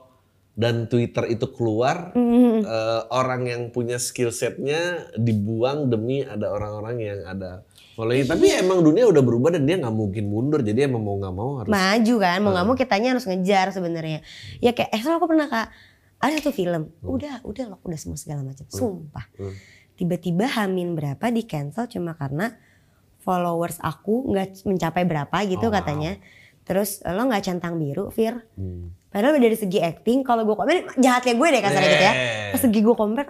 [0.59, 2.57] dan Twitter itu keluar Mm-hmm.
[2.61, 7.63] eh, orang yang punya skill setnya dibuang demi ada orang-orang yang ada
[7.95, 8.27] following.
[8.27, 8.59] Tapi Iya.
[8.59, 10.59] emang dunia udah berubah dan dia nggak mungkin mundur.
[10.59, 11.71] Jadi emang mau nggak mau harus.
[11.71, 12.71] Maju kan, mau nggak Hmm.
[12.71, 14.19] mau kitanya harus ngejar sebenarnya.
[14.59, 15.67] Ya kayak eh soalnya aku pernah kak
[16.19, 17.07] ada satu film, Hmm.
[17.09, 19.31] udah udah loh udah semua segala macam, sumpah.
[19.95, 22.55] Tiba-tiba Hamin berapa di cancel cuma karena
[23.19, 25.77] followers aku nggak mencapai berapa gitu Oh, wow.
[25.77, 26.19] katanya.
[26.63, 28.43] Terus lo nggak centang biru, Fir.
[28.53, 28.95] Hmm.
[29.09, 32.13] Padahal dari segi acting, kalau gue komen jahatnya gue deh kasarnya gitu ya.
[32.53, 33.29] Pas segi gue compare,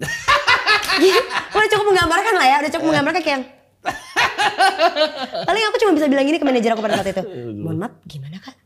[1.54, 3.40] udah cukup menggambarkan lah ya, udah cukup menggambarkan kayak
[5.48, 7.22] Paling aku cuma bisa bilang gini ke manajer aku pada saat itu.
[7.60, 8.56] Mohon maaf, gimana kak?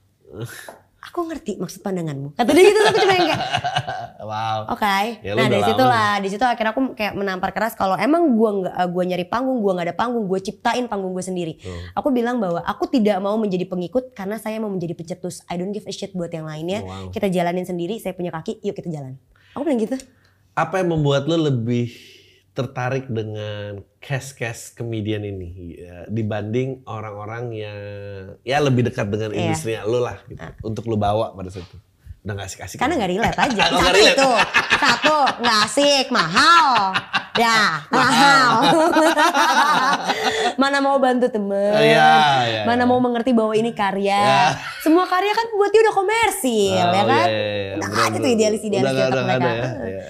[1.18, 2.38] Aku ngerti maksud pandanganmu.
[2.38, 3.42] Kata dia gitu, aku cuma yang kayak,
[4.22, 4.70] Wow.
[4.70, 4.98] oke.
[5.18, 7.98] Ya, lu nah dari lama situ lah, di situ akhirnya aku kayak menampar keras kalau
[7.98, 11.24] emang gua nggak, eh, gua nyari panggung, gua nggak ada panggung, gua ciptain panggung gue
[11.26, 11.58] sendiri.
[11.58, 11.98] Hmm.
[11.98, 15.42] Aku bilang bahwa aku tidak mau menjadi pengikut karena saya mau menjadi pencetus.
[15.50, 16.86] I don't give a shit buat yang lainnya.
[16.86, 17.10] Wow.
[17.10, 17.98] Kita jalanin sendiri.
[17.98, 19.18] Saya punya kaki, yuk kita jalan.
[19.58, 19.98] Aku bilang gitu.
[20.54, 21.90] Apa yang membuat lo lebih
[22.58, 25.48] tertarik dengan cast-cast komedian ini
[25.78, 27.78] ya, dibanding orang-orang yang
[28.42, 29.38] ya lebih dekat dengan Iya.
[29.44, 31.78] industrinya lo lah gitu, untuk lo bawa pada saat itu
[32.18, 33.62] udah nggak asik-asik Karena nggak relate aja.
[33.70, 34.10] Satu relate.
[34.12, 34.30] itu.
[34.76, 36.68] Satu, nggak asik, mahal.
[37.34, 37.58] Ya,
[37.94, 38.52] mahal.
[40.60, 41.72] Mana mau bantu temen.
[41.72, 42.10] Iya,
[42.44, 42.84] iya, Mana iya.
[42.84, 44.18] mau mengerti bahwa ini karya.
[44.18, 44.44] Ya.
[44.82, 47.24] Semua karya kan buat dia udah komersil, Oh, ya kan?
[47.24, 47.74] iya, iya, iya.
[47.76, 48.34] Udah Bener, tuh bener.
[48.34, 49.48] idealis-idealis Udah nggak mereka.
[49.48, 50.04] ada ya.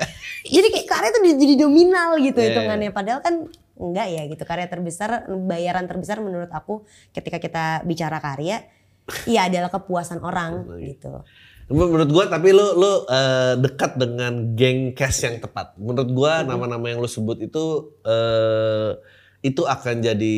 [0.48, 2.90] Jadi kayak karya tuh jadi dominal gitu Iya, hitungannya.
[2.90, 3.34] Padahal kan
[3.78, 4.42] enggak ya gitu.
[4.42, 6.82] Karya terbesar, bayaran terbesar menurut aku
[7.12, 8.64] ketika kita bicara karya,
[9.30, 11.22] iya adalah kepuasan orang gitu.
[11.68, 15.76] Menurut gua tapi lu lu eh, dekat dengan geng cast yang tepat.
[15.76, 18.96] Menurut gua nama-nama yang lu sebut itu eh,
[19.44, 20.36] itu akan jadi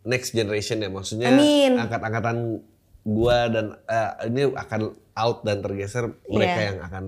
[0.00, 1.28] next generation ya maksudnya
[1.76, 2.64] angkat-angkatan
[3.04, 6.66] gua dan eh, ini akan out dan tergeser mereka Iya.
[6.72, 7.04] yang akan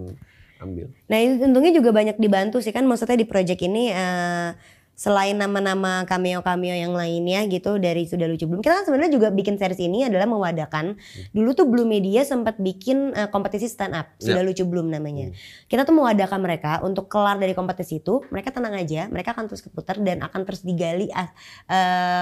[0.62, 0.86] ambil.
[1.10, 4.50] Nah itu untungnya juga banyak dibantu sih kan maksudnya di project ini eh,
[4.92, 9.56] selain nama-nama cameo-cameo yang lainnya gitu dari sudah lucu belum kita kan sebenarnya juga bikin
[9.56, 11.00] series ini adalah mewadakan
[11.32, 15.32] dulu tuh Blue Media sempat bikin eh, kompetisi stand up sudah lucu belum namanya.
[15.66, 19.64] Kita tuh mewadakan mereka untuk kelar dari kompetisi itu mereka tenang aja mereka akan terus
[19.64, 21.30] keputar dan akan terus digali eh,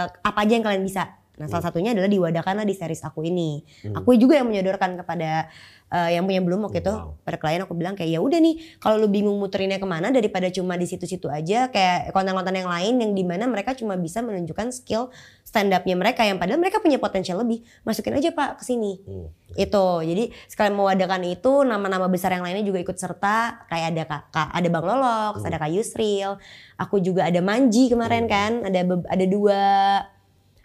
[0.09, 3.65] apa aja yang kalian bisa nah salah satunya adalah diwadakanlah di series aku ini.
[3.97, 5.49] Aku juga yang menyodorkan kepada
[5.89, 6.93] eh, yang punya belum waktu itu.
[6.93, 7.17] Wow.
[7.25, 10.53] pada klien aku bilang kayak ya udah nih kalau lu bingung muterinnya ke mana daripada
[10.53, 14.69] cuma di situ-situ aja kayak konten-konten yang lain yang di mana mereka cuma bisa menunjukkan
[14.71, 15.09] skill
[15.43, 17.65] stand upnya mereka yang padahal mereka punya potensial lebih.
[17.83, 19.01] Masukin aja pak ke sini.
[19.03, 19.33] Hmm.
[19.59, 19.87] itu.
[20.07, 23.67] Jadi sekalian mewadakan itu nama-nama besar yang lainnya juga ikut serta.
[23.67, 26.39] Kayak ada kak, Kak- ada bang Lolox ada kak Yusril.
[26.79, 28.79] Aku juga ada Manji kemarin kan ada
[29.11, 29.59] ada dua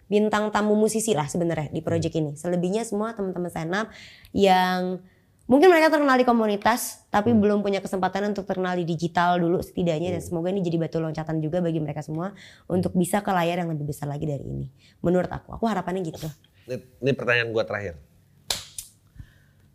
[0.06, 2.32] bintang tamu musisi lah sebenarnya di project ini.
[2.38, 3.90] Selebihnya semua teman-teman stand up
[4.30, 5.02] yang
[5.46, 10.18] mungkin mereka terkenal di komunitas tapi belum punya kesempatan untuk terkenal di digital dulu setidaknya
[10.18, 12.34] dan semoga ini jadi batu loncatan juga bagi mereka semua
[12.66, 14.66] untuk bisa ke layar yang lebih besar lagi dari ini.
[15.02, 16.26] Menurut aku, aku harapannya gitu.
[16.66, 17.94] Ini, ini pertanyaan gua terakhir.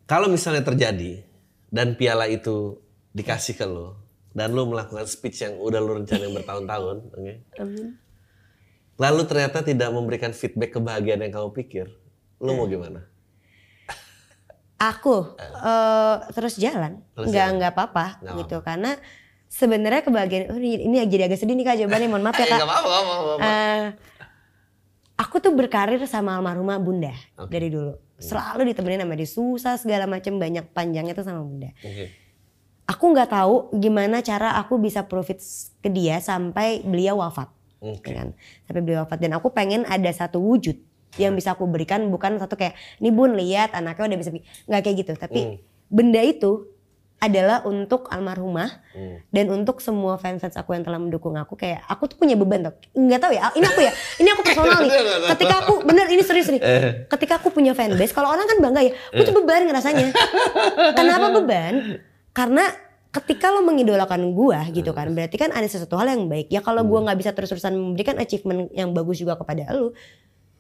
[0.08, 1.24] Kalau misalnya terjadi
[1.72, 2.84] dan piala itu
[3.16, 3.96] dikasih ke lo
[4.36, 7.34] dan lo melakukan speech yang udah lo rencanain bertahun-tahun, oke?
[9.02, 11.90] Lalu ternyata tidak memberikan feedback kebahagiaan yang kamu pikir,
[12.38, 13.10] lo mau gimana?
[14.78, 17.58] Aku eh, terus jalan, Terus nggak jalan.
[17.58, 18.92] nggak apa-apa Nggak gitu karena
[19.46, 22.60] sebenarnya kebahagiaan oh, ini, jadi agak sedih nih kak jawabannya mohon maaf ya Eh, kak.
[22.62, 23.42] apa-apa, apa-apa.
[23.46, 23.84] Eh,
[25.18, 27.54] aku tuh berkarir sama almarhumah bunda Oke.
[27.54, 27.94] dari dulu.
[28.18, 31.70] Selalu ditemenin sama dia susah segala macam banyak panjangnya tuh sama bunda.
[31.82, 32.10] Oke.
[32.90, 35.38] Aku nggak tahu gimana cara aku bisa profit
[35.78, 37.50] ke dia sampai beliau wafat.
[37.82, 38.08] Oke.
[38.08, 38.30] ya kan?
[38.64, 40.78] Sampai beliau wafat dan aku pengen ada satu wujud
[41.16, 44.82] yang bisa aku berikan bukan satu kayak ini bun lihat anaknya udah bisa bi-" nggak
[44.82, 45.56] kayak gitu tapi Hmm.
[45.88, 46.72] benda itu
[47.18, 49.20] adalah untuk almarhumah Hmm.
[49.28, 52.74] dan untuk semua fans-fans aku yang telah mendukung aku kayak aku tuh punya beban tuh
[52.96, 54.92] nggak tahu ya ini aku ya ini aku personal nih
[55.36, 56.92] ketika aku bener ini serius nih Eh.
[57.08, 60.16] ketika aku punya fanbase kalau orang kan bangga ya aku tuh beban ngerasanya
[60.98, 61.74] kenapa beban
[62.32, 62.64] karena
[63.12, 66.48] ketika lo mengidolakan gua gitu kan berarti kan ada sesuatu hal yang baik.
[66.48, 69.92] Ya kalau gua nggak bisa terus-terusan memberikan achievement yang bagus juga kepada lo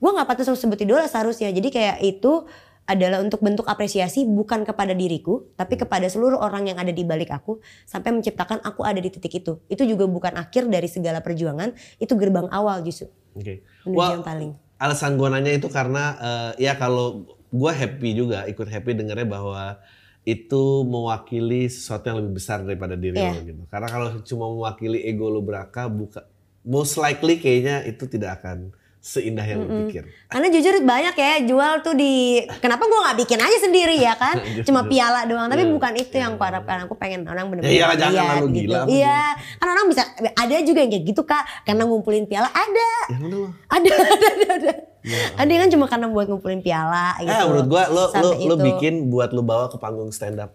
[0.03, 1.49] gua nggak patut sebut idola seharusnya.
[1.55, 2.43] Jadi kayak itu
[2.89, 7.31] adalah untuk bentuk apresiasi bukan kepada diriku tapi kepada seluruh orang yang ada di balik
[7.31, 9.63] aku sampai menciptakan aku ada di titik itu.
[9.71, 11.71] Itu juga bukan akhir dari segala perjuangan
[12.01, 13.07] itu gerbang awal justru.
[13.31, 14.51] Menuju Wah, yang paling.
[14.81, 17.23] alasan gue nanya itu karena eh, ya kalau
[17.53, 19.77] gue happy juga ikut happy dengernya bahwa
[20.23, 23.31] itu mewakili sesuatu yang lebih besar daripada diri Iya.
[23.31, 23.61] lo gitu.
[23.67, 26.25] Karena kalau cuma mewakili ego lo beraka, buka,
[26.61, 30.05] most likely kayaknya itu tidak akan seindah yang lo pikir.
[30.27, 34.37] Karena jujur banyak ya jual tuh di kenapa gua nggak bikin aja sendiri ya kan
[34.69, 36.21] cuma piala doang tapi Iya, bukan itu iya.
[36.21, 38.57] yang aku harapkan aku pengen orang benar-benar Ya iyalah, jangan lah lu gitu.
[38.69, 38.79] gila.
[38.85, 39.19] iya
[39.57, 43.49] kan orang bisa ada juga yang kayak gitu kak karena ngumpulin piala ada Ya lo.
[43.73, 47.67] ada ada ada ada ada yang kan cuma karena buat ngumpulin piala gitu Eh menurut
[47.67, 48.65] gue lo lo Sampai lo itu.
[48.69, 50.53] bikin buat lo bawa ke panggung stand up.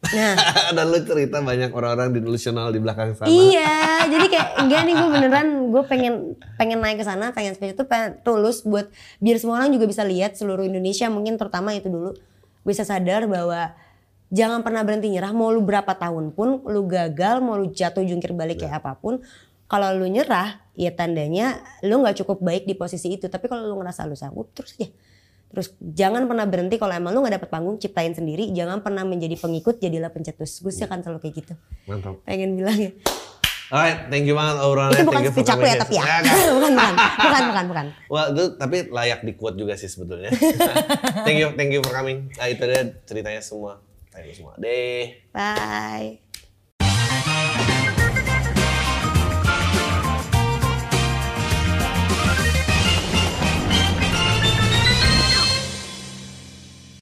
[0.00, 0.32] nah
[0.76, 3.28] Dan lo cerita banyak orang-orang delusional di belakang sana.
[3.28, 6.14] Iya, jadi kayak enggak nih gue beneran gue pengen
[6.56, 8.88] pengen naik ke sana, pengen speech itu pengen tulus buat
[9.20, 12.16] biar semua orang juga bisa lihat seluruh Indonesia mungkin terutama itu dulu
[12.64, 13.76] bisa sadar bahwa
[14.30, 18.30] jangan pernah berhenti nyerah mau lu berapa tahun pun lu gagal mau lu jatuh jungkir
[18.32, 19.18] balik kayak apa pun
[19.70, 23.78] kalau lu nyerah ya tandanya lu nggak cukup baik di posisi itu tapi kalau lu
[23.78, 24.90] ngerasa lu sanggup terus aja
[25.50, 29.38] terus jangan pernah berhenti kalau emang lu nggak dapet panggung ciptain sendiri jangan pernah menjadi
[29.38, 31.54] pengikut jadilah pencetus gue sih akan selalu kayak gitu
[31.86, 32.18] Mantap.
[32.26, 32.90] pengen bilang ya
[33.70, 34.98] Alright, thank you banget obrolannya.
[34.98, 36.02] itu bukan speech aku ya tapi ya.
[36.18, 36.34] Enggak.
[36.34, 37.86] bukan, bukan, bukan, bukan, bukan.
[38.10, 40.34] Wah, itu tapi layak di quote juga sih sebetulnya.
[41.22, 42.34] thank you, thank you for coming.
[42.34, 43.78] Nah, itu dia ceritanya semua.
[44.10, 44.58] Thank you semua.
[44.58, 45.22] Deh.
[45.30, 46.29] Bye.